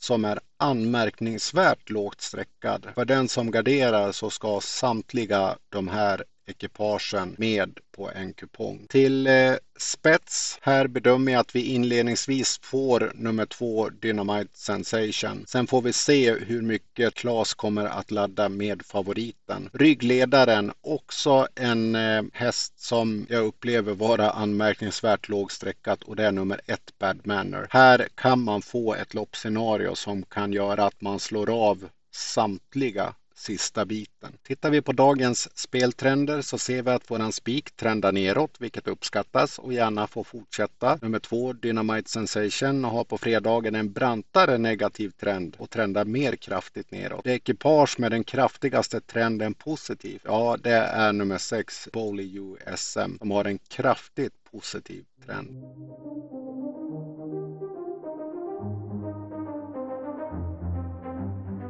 som 0.00 0.24
är 0.24 0.40
anmärkningsvärt 0.56 1.90
lågt 1.90 2.20
sträckad. 2.20 2.86
För 2.94 3.04
den 3.04 3.28
som 3.28 3.50
garderar 3.50 4.12
så 4.12 4.30
ska 4.30 4.60
samtliga 4.60 5.56
de 5.68 5.88
här 5.88 6.24
ekipagen 6.46 7.34
med 7.38 7.78
på 7.92 8.10
en 8.10 8.32
kupong. 8.32 8.86
Till 8.88 9.26
eh, 9.26 9.54
spets, 9.78 10.58
här 10.62 10.86
bedömer 10.86 11.32
jag 11.32 11.40
att 11.40 11.56
vi 11.56 11.62
inledningsvis 11.62 12.58
får 12.62 13.12
nummer 13.14 13.46
två 13.46 13.88
Dynamite 13.88 14.58
Sensation. 14.58 15.44
Sen 15.46 15.66
får 15.66 15.82
vi 15.82 15.92
se 15.92 16.34
hur 16.34 16.62
mycket 16.62 17.14
Klas 17.14 17.54
kommer 17.54 17.84
att 17.84 18.10
ladda 18.10 18.48
med 18.48 18.82
favoriten. 18.86 19.70
Ryggledaren, 19.72 20.72
också 20.80 21.48
en 21.54 21.94
eh, 21.94 22.22
häst 22.32 22.80
som 22.80 23.26
jag 23.28 23.44
upplever 23.44 23.94
vara 23.94 24.30
anmärkningsvärt 24.30 25.28
lågsträckat 25.28 26.02
och 26.02 26.16
det 26.16 26.24
är 26.24 26.32
nummer 26.32 26.60
ett 26.66 26.98
Bad 26.98 27.26
Manner. 27.26 27.66
Här 27.70 28.08
kan 28.14 28.42
man 28.42 28.62
få 28.62 28.94
ett 28.94 29.14
loppscenario 29.14 29.94
som 29.94 30.22
kan 30.22 30.52
göra 30.52 30.84
att 30.84 31.00
man 31.00 31.20
slår 31.20 31.68
av 31.68 31.88
samtliga 32.12 33.14
sista 33.34 33.84
biten. 33.84 34.32
Tittar 34.42 34.70
vi 34.70 34.82
på 34.82 34.92
dagens 34.92 35.58
speltrender 35.58 36.42
så 36.42 36.58
ser 36.58 36.82
vi 36.82 36.90
att 36.90 37.10
våran 37.10 37.32
spik 37.32 37.76
trendar 37.76 38.12
neråt, 38.12 38.56
vilket 38.58 38.88
uppskattas 38.88 39.58
och 39.58 39.72
gärna 39.72 40.06
får 40.06 40.24
fortsätta. 40.24 40.98
Nummer 41.02 41.18
två, 41.18 41.52
Dynamite 41.52 42.10
Sensation, 42.10 42.84
har 42.84 43.04
på 43.04 43.18
fredagen 43.18 43.74
en 43.74 43.92
brantare 43.92 44.58
negativ 44.58 45.10
trend 45.10 45.56
och 45.58 45.70
trendar 45.70 46.04
mer 46.04 46.36
kraftigt 46.36 46.90
neråt. 46.90 47.24
Det 47.24 47.32
ekipage 47.32 47.98
med 47.98 48.10
den 48.10 48.24
kraftigaste 48.24 49.00
trenden 49.00 49.54
positiv, 49.54 50.20
ja 50.24 50.56
det 50.62 50.76
är 50.76 51.12
nummer 51.12 51.38
sex, 51.38 51.88
Bowley 51.92 52.38
USM, 52.38 53.18
som 53.18 53.30
har 53.30 53.44
en 53.44 53.58
kraftigt 53.58 54.34
positiv 54.50 55.04
trend. 55.26 55.48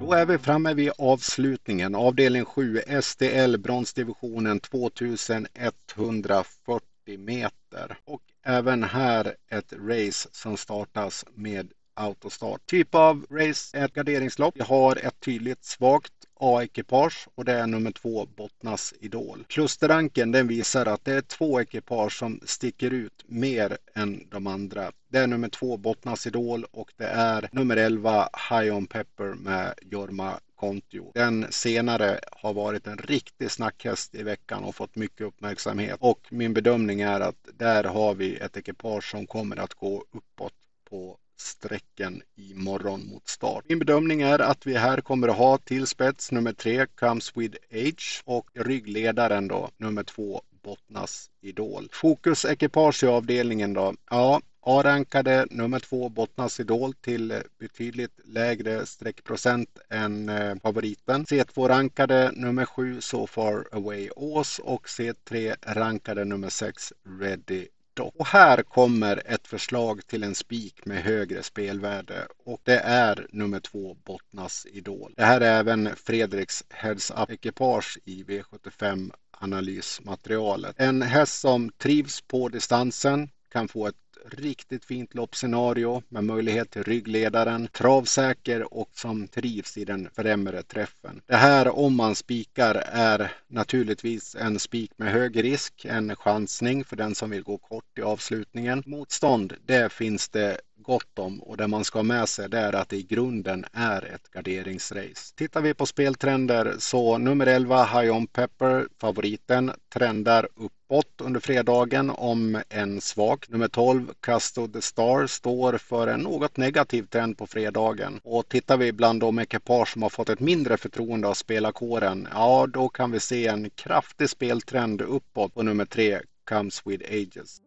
Då 0.06 0.12
är 0.12 0.26
vi 0.26 0.38
framme 0.38 0.74
vid 0.74 0.92
avslutningen. 0.98 1.94
Avdelning 1.94 2.44
7 2.44 2.80
SDL 3.02 3.56
bronsdivisionen 3.56 4.60
2140 4.60 7.18
meter. 7.18 7.98
Och 8.04 8.22
även 8.42 8.82
här 8.82 9.34
ett 9.50 9.72
race 9.72 10.28
som 10.32 10.56
startas 10.56 11.24
med 11.34 11.72
autostart. 11.94 12.66
Typ 12.66 12.94
av 12.94 13.26
race 13.30 13.78
är 13.78 13.84
ett 13.84 13.94
garderingslopp. 13.94 14.56
Vi 14.56 14.62
har 14.62 14.96
ett 14.96 15.20
tydligt 15.20 15.64
svagt 15.64 16.12
A-ekipage 16.40 17.28
och 17.34 17.44
det 17.44 17.52
är 17.52 17.66
nummer 17.66 17.90
två 17.90 18.26
Bottnas 18.26 18.94
Idol. 19.00 19.44
Klusterranken 19.48 20.32
den 20.32 20.48
visar 20.48 20.86
att 20.86 21.04
det 21.04 21.12
är 21.12 21.20
två 21.20 21.60
ekipage 21.60 22.18
som 22.18 22.40
sticker 22.44 22.90
ut 22.90 23.24
mer 23.26 23.78
än 23.94 24.28
de 24.30 24.46
andra. 24.46 24.92
Det 25.08 25.18
är 25.18 25.26
nummer 25.26 25.48
två 25.48 25.76
Bottnas 25.76 26.26
Idol 26.26 26.64
och 26.70 26.92
det 26.96 27.06
är 27.06 27.48
nummer 27.52 27.76
11 27.76 28.28
High 28.50 28.76
On 28.76 28.86
Pepper 28.86 29.34
med 29.34 29.74
Jorma 29.82 30.40
Kontio. 30.54 31.12
Den 31.14 31.46
senare 31.50 32.20
har 32.32 32.54
varit 32.54 32.86
en 32.86 32.98
riktig 32.98 33.50
snackhäst 33.50 34.14
i 34.14 34.22
veckan 34.22 34.64
och 34.64 34.74
fått 34.74 34.96
mycket 34.96 35.20
uppmärksamhet 35.26 35.96
och 36.00 36.20
min 36.30 36.54
bedömning 36.54 37.00
är 37.00 37.20
att 37.20 37.48
där 37.58 37.84
har 37.84 38.14
vi 38.14 38.36
ett 38.36 38.56
ekipage 38.56 39.10
som 39.10 39.26
kommer 39.26 39.56
att 39.56 39.74
gå 39.74 40.04
uppåt 40.12 40.54
på 40.90 41.18
strecken 41.36 42.22
imorgon 42.36 43.06
mot 43.06 43.28
start. 43.28 43.64
Min 43.68 43.78
bedömning 43.78 44.22
är 44.22 44.38
att 44.38 44.66
vi 44.66 44.74
här 44.76 45.00
kommer 45.00 45.28
att 45.28 45.36
ha 45.36 45.58
till 45.58 45.86
spets 45.86 46.32
nummer 46.32 46.52
tre 46.52 46.86
Comes 46.86 47.36
With 47.36 47.58
Age 47.72 48.22
och 48.24 48.50
ryggledaren 48.54 49.48
då 49.48 49.70
nummer 49.76 50.02
två 50.02 50.42
Bottnas 50.62 51.30
Idol. 51.40 51.88
Fokus 51.92 52.44
ekipage 52.44 53.04
i 53.04 53.06
avdelningen 53.06 53.72
då? 53.72 53.94
Ja, 54.10 54.40
A-rankade 54.66 55.46
nummer 55.50 55.78
två 55.78 56.08
Bottnas 56.08 56.60
Idol 56.60 56.94
till 56.94 57.42
betydligt 57.58 58.20
lägre 58.24 58.86
streckprocent 58.86 59.78
än 59.90 60.28
eh, 60.28 60.54
favoriten. 60.62 61.24
C2-rankade 61.24 62.32
nummer 62.34 62.64
sju 62.64 63.00
So 63.00 63.26
Far 63.26 63.66
Away 63.72 64.10
Ås 64.16 64.58
och 64.58 64.86
C3-rankade 64.86 66.24
nummer 66.24 66.48
sex 66.48 66.92
Ready. 67.20 67.68
Och 68.02 68.26
här 68.26 68.62
kommer 68.62 69.22
ett 69.26 69.46
förslag 69.46 70.06
till 70.06 70.22
en 70.22 70.34
spik 70.34 70.86
med 70.86 71.02
högre 71.02 71.42
spelvärde 71.42 72.26
och 72.44 72.60
det 72.62 72.78
är 72.78 73.26
nummer 73.30 73.60
två 73.60 73.94
Bottnas 73.94 74.66
Idol. 74.66 75.14
Det 75.16 75.24
här 75.24 75.40
är 75.40 75.58
även 75.58 75.96
Fredriks 75.96 76.64
Heads 76.70 77.10
Up-ekipage 77.10 77.98
i 78.04 78.24
V75 78.24 79.10
analysmaterialet. 79.30 80.76
En 80.78 81.02
häst 81.02 81.40
som 81.40 81.70
trivs 81.70 82.20
på 82.20 82.48
distansen 82.48 83.30
kan 83.48 83.68
få 83.68 83.86
ett 83.86 84.03
riktigt 84.30 84.84
fint 84.84 85.14
loppscenario 85.14 86.02
med 86.08 86.24
möjlighet 86.24 86.70
till 86.70 86.82
ryggledaren, 86.82 87.68
travsäker 87.68 88.74
och 88.74 88.90
som 88.94 89.28
trivs 89.28 89.76
i 89.76 89.84
den 89.84 90.08
främre 90.14 90.62
träffen. 90.62 91.20
Det 91.26 91.36
här 91.36 91.78
om 91.78 91.96
man 91.96 92.14
spikar 92.14 92.74
är 92.86 93.32
naturligtvis 93.48 94.34
en 94.34 94.58
spik 94.58 94.90
med 94.96 95.12
hög 95.12 95.44
risk, 95.44 95.84
en 95.84 96.16
chansning 96.16 96.84
för 96.84 96.96
den 96.96 97.14
som 97.14 97.30
vill 97.30 97.42
gå 97.42 97.58
kort 97.58 97.98
i 97.98 98.02
avslutningen. 98.02 98.82
Motstånd, 98.86 99.54
det 99.66 99.92
finns 99.92 100.28
det 100.28 100.60
gott 100.84 101.18
om 101.18 101.42
och 101.42 101.56
det 101.56 101.68
man 101.68 101.84
ska 101.84 101.98
ha 101.98 102.02
med 102.02 102.28
sig 102.28 102.48
det 102.48 102.58
är 102.58 102.72
att 102.72 102.88
det 102.88 102.96
i 102.96 103.02
grunden 103.02 103.64
är 103.72 104.04
ett 104.14 104.30
garderingsrace. 104.30 105.34
Tittar 105.36 105.60
vi 105.60 105.74
på 105.74 105.86
speltrender 105.86 106.74
så 106.78 107.18
nummer 107.18 107.46
11 107.46 107.84
High 107.84 108.16
On 108.16 108.26
Pepper, 108.26 108.88
favoriten, 109.00 109.72
trendar 109.94 110.48
uppåt 110.54 111.20
under 111.20 111.40
fredagen 111.40 112.10
om 112.10 112.62
en 112.68 113.00
svag. 113.00 113.44
Nummer 113.48 113.68
12 113.68 114.12
Custo 114.20 114.68
the 114.68 114.82
Star 114.82 115.26
står 115.26 115.78
för 115.78 116.06
en 116.06 116.20
något 116.20 116.56
negativ 116.56 117.02
trend 117.02 117.38
på 117.38 117.46
fredagen. 117.46 118.20
Och 118.24 118.48
tittar 118.48 118.76
vi 118.76 118.92
bland 118.92 119.20
de 119.20 119.38
ekipage 119.38 119.92
som 119.92 120.02
har 120.02 120.10
fått 120.10 120.28
ett 120.28 120.40
mindre 120.40 120.76
förtroende 120.76 121.28
av 121.28 121.34
spelarkåren, 121.34 122.28
ja 122.32 122.66
då 122.66 122.88
kan 122.88 123.10
vi 123.10 123.20
se 123.20 123.46
en 123.46 123.70
kraftig 123.70 124.30
speltrend 124.30 125.00
uppåt 125.00 125.54
på 125.54 125.62
nummer 125.62 125.84
3 125.84 126.20
Comes 126.44 126.82
with 126.86 127.04
Ages. 127.10 127.63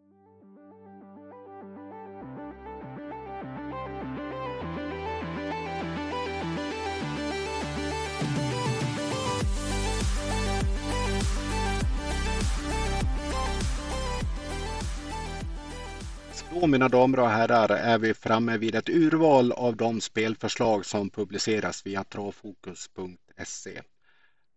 Då 16.62 16.68
mina 16.68 16.90
damer 16.90 17.20
och 17.20 17.30
herrar 17.30 17.70
är 17.70 17.98
vi 17.98 18.14
framme 18.14 18.58
vid 18.58 18.76
ett 18.76 18.90
urval 18.90 19.52
av 19.52 19.76
de 19.76 20.02
spelförslag 20.02 20.86
som 20.86 21.10
publiceras 21.10 21.86
via 21.86 22.04
travfokus.se. 22.04 23.82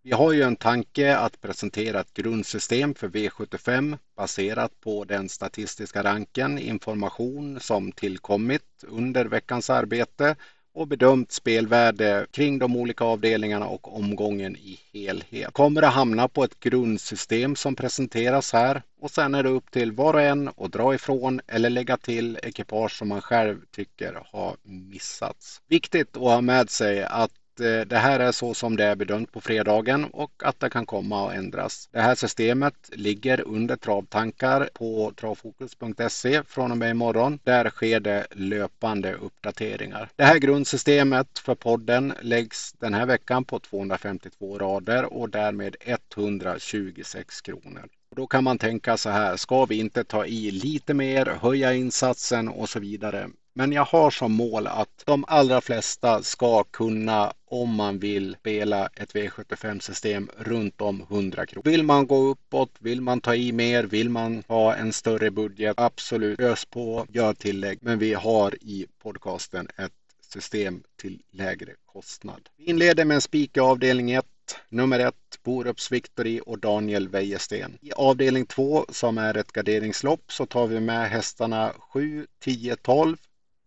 Vi 0.03 0.12
har 0.12 0.32
ju 0.32 0.42
en 0.42 0.57
tanke 0.57 1.16
att 1.16 1.40
presentera 1.40 2.01
ett 2.01 2.14
grundsystem 2.14 2.94
för 2.94 3.09
V75 3.09 3.98
baserat 4.16 4.80
på 4.80 5.05
den 5.05 5.28
statistiska 5.28 6.03
ranken, 6.03 6.59
information 6.59 7.61
som 7.61 7.92
tillkommit 7.92 8.84
under 8.88 9.24
veckans 9.24 9.70
arbete 9.70 10.36
och 10.74 10.88
bedömt 10.88 11.32
spelvärde 11.32 12.26
kring 12.30 12.58
de 12.58 12.76
olika 12.76 13.04
avdelningarna 13.04 13.66
och 13.66 13.96
omgången 13.96 14.56
i 14.56 14.78
helhet. 14.92 15.52
Kommer 15.52 15.82
att 15.82 15.94
hamna 15.94 16.28
på 16.28 16.44
ett 16.44 16.60
grundsystem 16.60 17.56
som 17.56 17.76
presenteras 17.76 18.52
här 18.52 18.82
och 19.00 19.10
sen 19.10 19.34
är 19.34 19.42
det 19.42 19.48
upp 19.48 19.70
till 19.70 19.92
var 19.92 20.14
och 20.14 20.20
en 20.20 20.48
att 20.48 20.72
dra 20.72 20.94
ifrån 20.94 21.40
eller 21.46 21.70
lägga 21.70 21.96
till 21.96 22.38
ekipage 22.42 22.98
som 22.98 23.08
man 23.08 23.22
själv 23.22 23.56
tycker 23.74 24.22
har 24.32 24.56
missats. 24.62 25.62
Viktigt 25.68 26.16
att 26.16 26.22
ha 26.22 26.40
med 26.40 26.70
sig 26.70 27.04
att 27.04 27.32
Eh, 27.61 27.80
det 27.80 27.96
här 27.96 28.20
är 28.20 28.32
så 28.32 28.54
som 28.54 28.76
det 28.76 28.84
är 28.84 28.96
bedömt 28.96 29.32
på 29.32 29.40
fredagen 29.40 30.04
och 30.04 30.32
att 30.44 30.61
det 30.61 30.70
kan 30.70 30.86
komma 30.86 31.28
att 31.28 31.34
ändras. 31.34 31.88
Det 31.92 32.00
här 32.00 32.14
systemet 32.14 32.74
ligger 32.92 33.40
under 33.40 33.76
travtankar 33.76 34.68
på 34.74 35.12
travfokus.se 35.16 36.42
från 36.46 36.70
och 36.70 36.78
med 36.78 36.90
imorgon. 36.90 37.38
Där 37.44 37.70
sker 37.70 38.00
det 38.00 38.26
löpande 38.30 39.14
uppdateringar. 39.14 40.08
Det 40.16 40.24
här 40.24 40.38
grundsystemet 40.38 41.38
för 41.38 41.54
podden 41.54 42.14
läggs 42.22 42.72
den 42.72 42.94
här 42.94 43.06
veckan 43.06 43.44
på 43.44 43.58
252 43.58 44.58
rader 44.58 45.12
och 45.12 45.30
därmed 45.30 45.76
126 45.80 47.40
kronor. 47.40 47.88
Då 48.16 48.26
kan 48.26 48.44
man 48.44 48.58
tänka 48.58 48.96
så 48.96 49.11
här, 49.11 49.36
ska 49.36 49.64
vi 49.64 49.78
inte 49.78 50.04
ta 50.04 50.26
i 50.26 50.50
lite 50.50 50.94
mer, 50.94 51.26
höja 51.26 51.74
insatsen 51.74 52.48
och 52.48 52.68
så 52.68 52.80
vidare. 52.80 53.30
Men 53.61 53.72
jag 53.72 53.84
har 53.84 54.11
som 54.11 54.32
mål 54.32 54.66
att 54.66 55.02
de 55.04 55.24
allra 55.28 55.61
flesta 55.61 56.22
ska 56.22 56.64
kunna, 56.64 57.32
om 57.44 57.74
man 57.74 57.98
vill, 57.98 58.36
spela 58.40 58.86
ett 58.86 59.14
V75-system 59.14 60.30
runt 60.38 60.80
om 60.80 61.06
100 61.11 61.46
kronor. 61.46 61.70
Vill 61.70 61.82
man 61.82 62.06
gå 62.06 62.16
uppåt, 62.16 62.70
vill 62.78 63.00
man 63.00 63.20
ta 63.20 63.34
i 63.34 63.52
mer, 63.52 63.84
vill 63.84 64.08
man 64.11 64.42
ha 64.48 64.74
en 64.74 64.92
större 64.92 65.30
budget, 65.30 65.74
absolut, 65.76 66.40
ös 66.40 66.64
på, 66.64 67.06
gör 67.08 67.34
tillägg. 67.34 67.78
Men 67.82 67.98
vi 67.98 68.14
har 68.14 68.54
i 68.61 68.86
podcasten 69.02 69.68
ett 69.76 69.92
system 70.32 70.82
till 70.96 71.22
lägre 71.30 71.72
kostnad. 71.86 72.48
Vi 72.56 72.64
inleder 72.64 73.04
med 73.04 73.14
en 73.14 73.20
spik 73.20 73.56
i 73.56 73.61
avdelning 73.61 74.11
1. 74.11 74.26
Nummer 74.68 74.98
1, 74.98 75.14
Borups 75.42 75.92
Victory 75.92 76.40
och 76.46 76.58
Daniel 76.58 77.08
Wäjersten. 77.08 77.78
I 77.80 77.92
avdelning 77.92 78.46
2 78.46 78.86
som 78.88 79.18
är 79.18 79.36
ett 79.36 79.52
garderingslopp 79.52 80.32
så 80.32 80.46
tar 80.46 80.66
vi 80.66 80.80
med 80.80 81.11
hästarna 81.11 81.72
7, 81.92 82.26
10, 82.38 82.76
12 82.76 83.16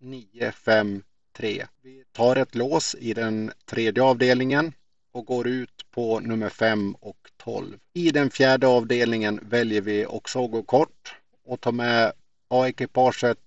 9, 0.04 0.51
5, 0.51 1.04
3. 1.38 1.66
Vi 1.82 2.04
tar 2.12 2.36
ett 2.36 2.56
lås 2.56 2.95
i 2.99 3.14
den 3.14 3.51
tredje 3.66 4.04
avdelningen 4.04 4.74
och 5.12 5.26
går 5.26 5.47
ut 5.47 5.91
på 5.91 6.20
nummer 6.20 6.49
5 6.49 6.95
och 6.99 7.18
12. 7.38 7.78
I 7.93 8.12
den 8.12 8.30
fjärde 8.30 8.68
avdelningen 8.68 9.39
väljer 9.43 9.82
vi 9.82 10.06
också 10.06 10.45
att 10.45 10.51
gå 10.51 10.64
kort 10.64 11.16
och 11.45 11.62
ta 11.62 11.72
med 11.72 12.14
A-ekipaget 12.47 13.38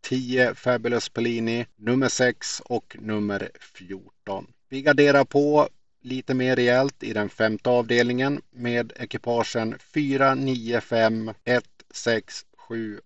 10 0.00 0.54
Fabulous 0.54 1.08
Pellini, 1.08 1.66
nummer 1.76 2.08
6 2.08 2.60
och 2.60 2.96
nummer 3.00 3.50
14. 3.60 4.46
Vi 4.68 4.82
garderar 4.82 5.24
på 5.24 5.68
lite 6.02 6.34
mer 6.34 6.56
rejält 6.56 7.02
i 7.02 7.12
den 7.12 7.28
femte 7.28 7.70
avdelningen 7.70 8.42
med 8.50 8.92
ekipagen 8.96 9.78
4, 9.78 10.34
9, 10.34 10.80
5, 10.80 11.30
1, 11.44 11.64
6, 11.90 12.46
7 12.56 13.00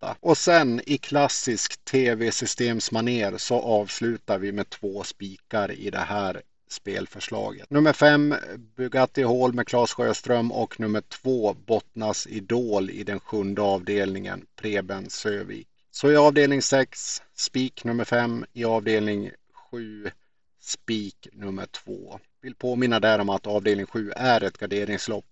detta. 0.00 0.16
Och 0.20 0.38
sen 0.38 0.80
i 0.86 0.98
klassisk 0.98 1.84
tv-systemsmaner 1.84 3.38
så 3.38 3.60
avslutar 3.60 4.38
vi 4.38 4.52
med 4.52 4.70
två 4.70 5.04
spikar 5.04 5.72
i 5.72 5.90
det 5.90 5.98
här 5.98 6.42
spelförslaget. 6.70 7.70
Nummer 7.70 7.92
5 7.92 8.34
Bugatti 8.76 9.22
Hall 9.22 9.52
med 9.52 9.66
Claes 9.66 9.92
Sjöström 9.92 10.52
och 10.52 10.80
nummer 10.80 11.00
2 11.00 11.54
Bottnas 11.66 12.26
Idol 12.26 12.90
i 12.90 13.04
den 13.04 13.20
sjunde 13.20 13.62
avdelningen 13.62 14.46
Preben 14.56 15.10
Sövik. 15.10 15.68
Så 15.90 16.12
i 16.12 16.16
avdelning 16.16 16.62
6 16.62 17.22
spik 17.34 17.84
nummer 17.84 18.04
5, 18.04 18.44
i 18.52 18.64
avdelning 18.64 19.30
7 19.70 20.10
spik 20.60 21.28
nummer 21.32 21.66
2. 21.66 22.20
Vill 22.42 22.54
påminna 22.54 23.00
där 23.00 23.18
om 23.18 23.28
att 23.28 23.46
avdelning 23.46 23.86
7 23.86 24.12
är 24.16 24.44
ett 24.44 24.58
garderingslopp 24.58 25.24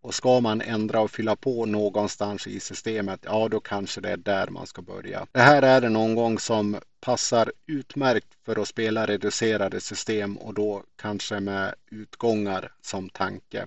och 0.00 0.14
ska 0.14 0.40
man 0.40 0.60
ändra 0.60 1.00
och 1.00 1.10
fylla 1.10 1.36
på 1.36 1.66
någonstans 1.66 2.46
i 2.46 2.60
systemet, 2.60 3.20
ja 3.22 3.48
då 3.48 3.60
kanske 3.60 4.00
det 4.00 4.10
är 4.10 4.16
där 4.16 4.46
man 4.46 4.66
ska 4.66 4.82
börja. 4.82 5.26
Det 5.32 5.40
här 5.40 5.62
är 5.62 5.82
en 5.82 5.96
omgång 5.96 6.38
som 6.38 6.76
passar 7.00 7.52
utmärkt 7.66 8.26
för 8.44 8.62
att 8.62 8.68
spela 8.68 9.06
reducerade 9.06 9.80
system 9.80 10.36
och 10.36 10.54
då 10.54 10.82
kanske 10.96 11.40
med 11.40 11.74
utgångar 11.90 12.72
som 12.82 13.08
tanke. 13.08 13.66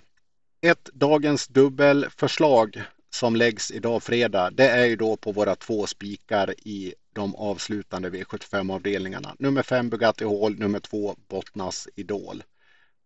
Ett 0.61 0.89
dagens 0.93 1.47
dubbelförslag 1.47 2.83
som 3.09 3.35
läggs 3.35 3.71
idag 3.71 4.03
fredag, 4.03 4.49
det 4.51 4.69
är 4.69 4.85
ju 4.85 4.95
då 4.95 5.15
på 5.15 5.31
våra 5.31 5.55
två 5.55 5.87
spikar 5.87 6.53
i 6.67 6.93
de 7.13 7.35
avslutande 7.35 8.09
V75-avdelningarna. 8.09 9.35
Nummer 9.39 9.63
5 9.63 9.89
Bugatti 9.89 10.25
Hall, 10.25 10.59
nummer 10.59 10.79
2 10.79 11.15
Bottnas 11.27 11.87
Idol. 11.95 12.43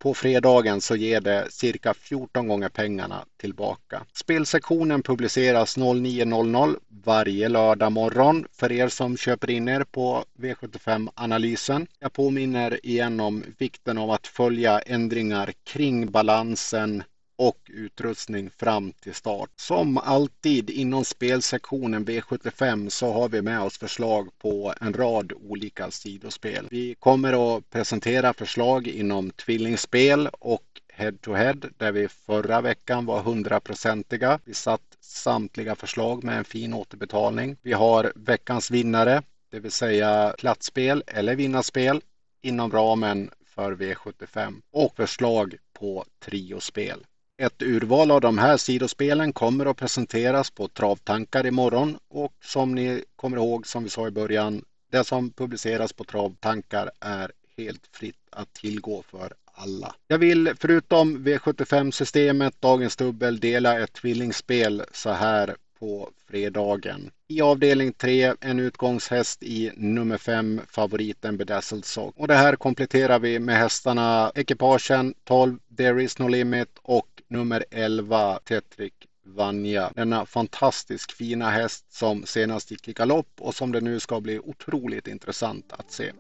På 0.06 0.14
fredagen 0.14 0.82
så 0.82 0.95
ger 0.95 1.22
det 1.22 1.47
cirka 1.51 1.93
14 1.93 2.47
gånger 2.47 2.70
pengarna 2.70 3.26
tillbaka. 3.38 4.06
Spelsektionen 4.14 5.03
publiceras 5.03 5.78
09.00 5.78 6.76
varje 7.03 7.49
lördag 7.49 7.91
morgon 7.91 8.47
för 8.51 8.72
er 8.72 8.88
som 8.88 9.18
köper 9.18 9.49
in 9.49 9.68
er 9.68 9.84
på 9.84 10.26
V75-analysen. 10.39 11.88
Jag 11.99 12.14
påminner 12.14 12.86
igen 12.86 13.20
om 13.20 13.43
vikten 13.58 13.97
av 13.97 14.12
att 14.12 14.28
följa 14.28 14.80
ändringar 14.80 15.53
kring 15.64 16.12
balansen 16.12 17.03
och 17.36 17.72
utrustning 17.74 18.50
fram 18.50 18.92
till 18.92 19.14
start. 19.14 19.50
Som 19.56 19.98
alltid 19.98 20.70
inom 20.70 21.06
spelsektionen 21.06 22.06
V75 22.06 22.90
så 22.90 23.12
har 23.12 23.30
vi 23.30 23.42
med 23.42 23.62
oss 23.62 23.78
förslag 23.78 24.30
på 24.38 24.74
en 24.82 24.94
rad 24.94 25.34
olika 25.34 25.92
sidospel. 25.92 26.68
Vi 26.72 26.96
kommer 26.96 27.58
att 27.58 27.70
presentera 27.70 28.34
förslag 28.34 28.88
inom 28.88 29.32
tvillingspel 29.32 30.30
och 30.32 30.82
head 30.94 31.14
to 31.22 31.34
head 31.34 31.58
där 31.78 31.92
vi 31.92 32.08
förra 32.08 32.62
veckan 32.62 33.06
var 33.06 33.22
hundraprocentiga. 33.22 34.40
Vi 34.46 34.54
satt 34.54 34.82
samtliga 35.00 35.76
förslag 35.76 36.24
med 36.24 36.38
en 36.38 36.46
fin 36.46 36.74
återbetalning. 36.74 37.58
Vi 37.62 37.74
har 37.74 38.14
veckans 38.16 38.72
vinnare, 38.72 39.22
det 39.52 39.60
vill 39.60 39.72
säga 39.72 40.36
platsspel 40.38 41.04
eller 41.08 41.36
vinnarspel 41.36 42.02
inom 42.42 42.72
ramen 42.72 43.32
för 43.46 43.76
V75 43.76 44.62
och 44.72 44.96
förslag 44.96 45.56
på 45.74 46.06
triospel. 46.20 47.06
Ett 47.38 47.62
urval 47.62 48.12
av 48.12 48.22
de 48.22 48.38
här 48.38 48.58
sidospelen 48.58 49.34
kommer 49.34 49.66
att 49.66 49.78
presenteras 49.78 50.52
på 50.52 50.68
Travtankar 50.68 51.46
imorgon 51.46 51.98
och 52.08 52.34
som 52.44 52.76
ni 52.76 53.04
kommer 53.16 53.38
ihåg 53.38 53.68
som 53.68 53.84
vi 53.84 53.90
sa 53.90 54.08
i 54.08 54.12
början, 54.12 54.66
det 54.92 55.04
som 55.04 55.32
publiceras 55.32 55.94
på 55.94 56.04
Travtankar 56.04 56.92
är 57.00 57.32
helt 57.58 57.88
fritt 57.92 58.28
att 58.30 58.54
tillgå 58.54 59.04
för 59.12 59.34
alla. 59.46 59.96
Jag 60.08 60.18
vill 60.18 60.54
förutom 60.60 61.18
V75-systemet, 61.28 62.62
dagens 62.62 62.96
dubbel, 62.96 63.40
dela 63.40 63.80
ett 63.80 63.94
tvillingspel 63.94 64.84
så 64.92 65.10
här 65.10 65.56
på 65.80 66.10
fredagen. 66.28 67.12
I 67.28 67.42
avdelning 67.42 67.94
3 67.94 68.34
en 68.42 68.60
utgångshäst 68.60 69.44
i 69.44 69.72
nummer 69.76 70.18
5 70.18 70.62
favoriten 70.68 71.38
Bedazzled 71.38 71.86
Sock. 71.86 72.14
Och 72.18 72.28
det 72.28 72.36
här 72.36 72.56
kompletterar 72.56 73.20
vi 73.20 73.40
med 73.40 73.58
hästarna 73.58 74.32
ekipagen 74.36 75.14
12 75.24 75.58
There 75.78 76.04
is 76.04 76.20
no 76.20 76.28
limit 76.28 76.70
och 76.82 77.08
nummer 77.28 77.66
11 77.72 78.40
Tetrick 78.40 78.94
Vanja. 79.24 79.92
Denna 79.96 80.26
fantastiskt 80.26 81.12
fina 81.12 81.50
häst 81.50 81.86
som 81.94 82.26
senast 82.26 82.72
gick 82.72 82.88
i 82.88 82.94
galopp 82.94 83.30
och 83.40 83.56
som 83.56 83.72
det 83.72 83.82
nu 83.82 84.00
ska 84.00 84.22
bli 84.22 84.40
otroligt 84.40 85.08
intressant 85.08 85.74
att 85.74 85.92
se. 85.92 86.12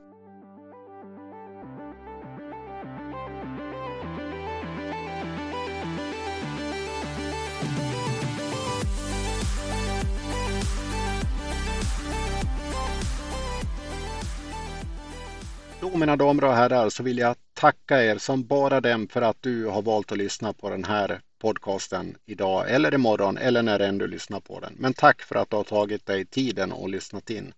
Då 15.91 15.97
mina 15.97 16.15
damer 16.15 16.43
och 16.43 16.53
herrar 16.53 16.89
så 16.89 17.03
vill 17.03 17.17
jag 17.17 17.35
tacka 17.53 18.03
er 18.03 18.17
som 18.17 18.43
bara 18.47 18.81
den 18.81 19.07
för 19.07 19.21
att 19.21 19.41
du 19.41 19.65
har 19.65 19.81
valt 19.81 20.11
att 20.11 20.17
lyssna 20.17 20.53
på 20.53 20.69
den 20.69 20.83
här 20.83 21.21
podcasten 21.39 22.17
idag 22.25 22.71
eller 22.71 22.93
imorgon 22.93 23.37
eller 23.37 23.61
när 23.63 23.79
än 23.79 23.97
du 23.97 24.07
lyssnar 24.07 24.39
på 24.39 24.59
den. 24.59 24.73
Men 24.77 24.93
tack 24.93 25.21
för 25.21 25.35
att 25.35 25.49
du 25.49 25.55
har 25.55 25.63
tagit 25.63 26.05
dig 26.05 26.25
tiden 26.25 26.71
och 26.71 26.89
lyssnat 26.89 27.29
in. 27.29 27.53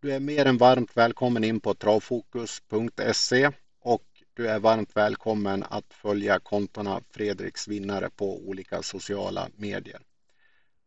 Du 0.00 0.12
är 0.12 0.20
mer 0.20 0.46
än 0.46 0.58
varmt 0.58 0.96
välkommen 0.96 1.44
in 1.44 1.60
på 1.60 1.74
travfokus.se 1.74 3.50
och 3.82 4.04
du 4.34 4.48
är 4.48 4.58
varmt 4.58 4.96
välkommen 4.96 5.64
att 5.70 5.92
följa 5.92 6.38
kontona 6.38 7.00
Fredriks 7.10 7.68
vinnare 7.68 8.10
på 8.16 8.38
olika 8.48 8.82
sociala 8.82 9.48
medier. 9.56 10.00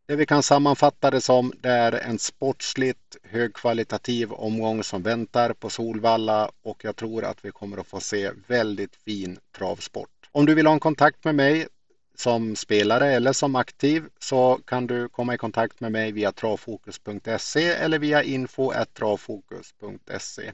Det 0.06 0.16
vi 0.16 0.26
kan 0.26 0.42
sammanfatta 0.42 1.10
det 1.10 1.20
som 1.20 1.52
det 1.60 1.68
är 1.68 1.92
en 1.92 2.18
sportsligt 2.18 3.16
högkvalitativ 3.22 4.32
omgång 4.32 4.84
som 4.84 5.02
väntar 5.02 5.52
på 5.52 5.70
Solvalla 5.70 6.50
och 6.62 6.84
jag 6.84 6.96
tror 6.96 7.24
att 7.24 7.44
vi 7.44 7.50
kommer 7.50 7.78
att 7.78 7.86
få 7.86 8.00
se 8.00 8.30
väldigt 8.46 8.96
fin 8.96 9.38
travsport. 9.58 10.28
Om 10.32 10.46
du 10.46 10.54
vill 10.54 10.66
ha 10.66 10.74
en 10.74 10.80
kontakt 10.80 11.24
med 11.24 11.34
mig 11.34 11.66
som 12.14 12.56
spelare 12.56 13.12
eller 13.12 13.32
som 13.32 13.56
aktiv 13.56 14.04
så 14.18 14.60
kan 14.66 14.86
du 14.86 15.08
komma 15.08 15.34
i 15.34 15.38
kontakt 15.38 15.80
med 15.80 15.92
mig 15.92 16.12
via 16.12 16.32
travfokus.se 16.32 17.68
eller 17.68 17.98
via 17.98 18.22
info.travfokus.se. 18.22 20.52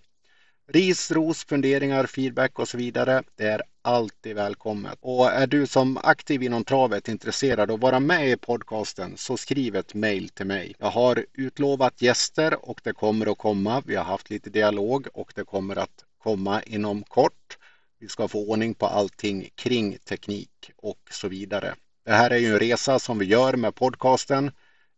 Ris, 0.70 1.10
ros, 1.10 1.44
funderingar, 1.44 2.06
feedback 2.06 2.58
och 2.58 2.68
så 2.68 2.78
vidare. 2.78 3.22
Det 3.36 3.46
är 3.46 3.62
alltid 3.82 4.36
välkommet. 4.36 4.98
Och 5.00 5.32
är 5.32 5.46
du 5.46 5.66
som 5.66 5.98
aktiv 6.02 6.42
inom 6.42 6.64
travet 6.64 7.08
intresserad 7.08 7.70
av 7.70 7.74
att 7.74 7.80
vara 7.80 8.00
med 8.00 8.30
i 8.30 8.36
podcasten 8.36 9.16
så 9.16 9.36
skriv 9.36 9.76
ett 9.76 9.94
mail 9.94 10.28
till 10.28 10.46
mig. 10.46 10.74
Jag 10.78 10.90
har 10.90 11.26
utlovat 11.32 12.02
gäster 12.02 12.68
och 12.68 12.80
det 12.84 12.92
kommer 12.92 13.32
att 13.32 13.38
komma. 13.38 13.82
Vi 13.86 13.96
har 13.96 14.04
haft 14.04 14.30
lite 14.30 14.50
dialog 14.50 15.06
och 15.14 15.32
det 15.34 15.44
kommer 15.44 15.76
att 15.76 16.04
komma 16.18 16.62
inom 16.62 17.02
kort. 17.02 17.58
Vi 17.98 18.08
ska 18.08 18.28
få 18.28 18.50
ordning 18.50 18.74
på 18.74 18.86
allting 18.86 19.48
kring 19.54 19.98
teknik 19.98 20.70
och 20.76 21.00
så 21.10 21.28
vidare. 21.28 21.74
Det 22.04 22.12
här 22.12 22.30
är 22.30 22.38
ju 22.38 22.52
en 22.52 22.58
resa 22.58 22.98
som 22.98 23.18
vi 23.18 23.26
gör 23.26 23.56
med 23.56 23.74
podcasten, 23.74 24.50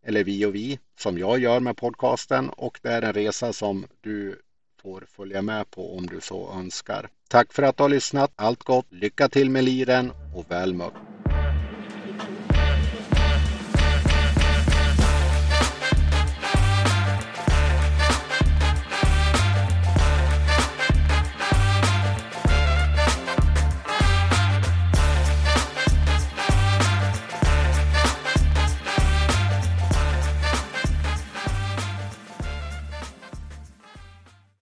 eller 0.07 0.25
vi 0.25 0.47
och 0.47 0.55
vi, 0.55 0.79
som 0.99 1.19
jag 1.19 1.39
gör 1.39 1.61
med 1.61 1.77
podcasten 1.77 2.51
och 2.51 2.79
det 2.83 2.89
är 2.89 3.03
en 3.03 3.13
resa 3.13 3.53
som 3.53 3.87
du 4.01 4.41
får 4.83 5.05
följa 5.17 5.43
med 5.43 5.71
på 5.71 5.97
om 5.97 6.07
du 6.07 6.21
så 6.21 6.53
önskar. 6.53 7.09
Tack 7.29 7.53
för 7.53 7.63
att 7.63 7.77
du 7.77 7.83
har 7.83 7.89
lyssnat. 7.89 8.33
Allt 8.37 8.63
gott, 8.63 8.87
lycka 8.91 9.29
till 9.29 9.51
med 9.51 9.65
liren 9.65 10.13
och 10.35 10.51
väl 10.51 10.75
mött. 10.75 11.20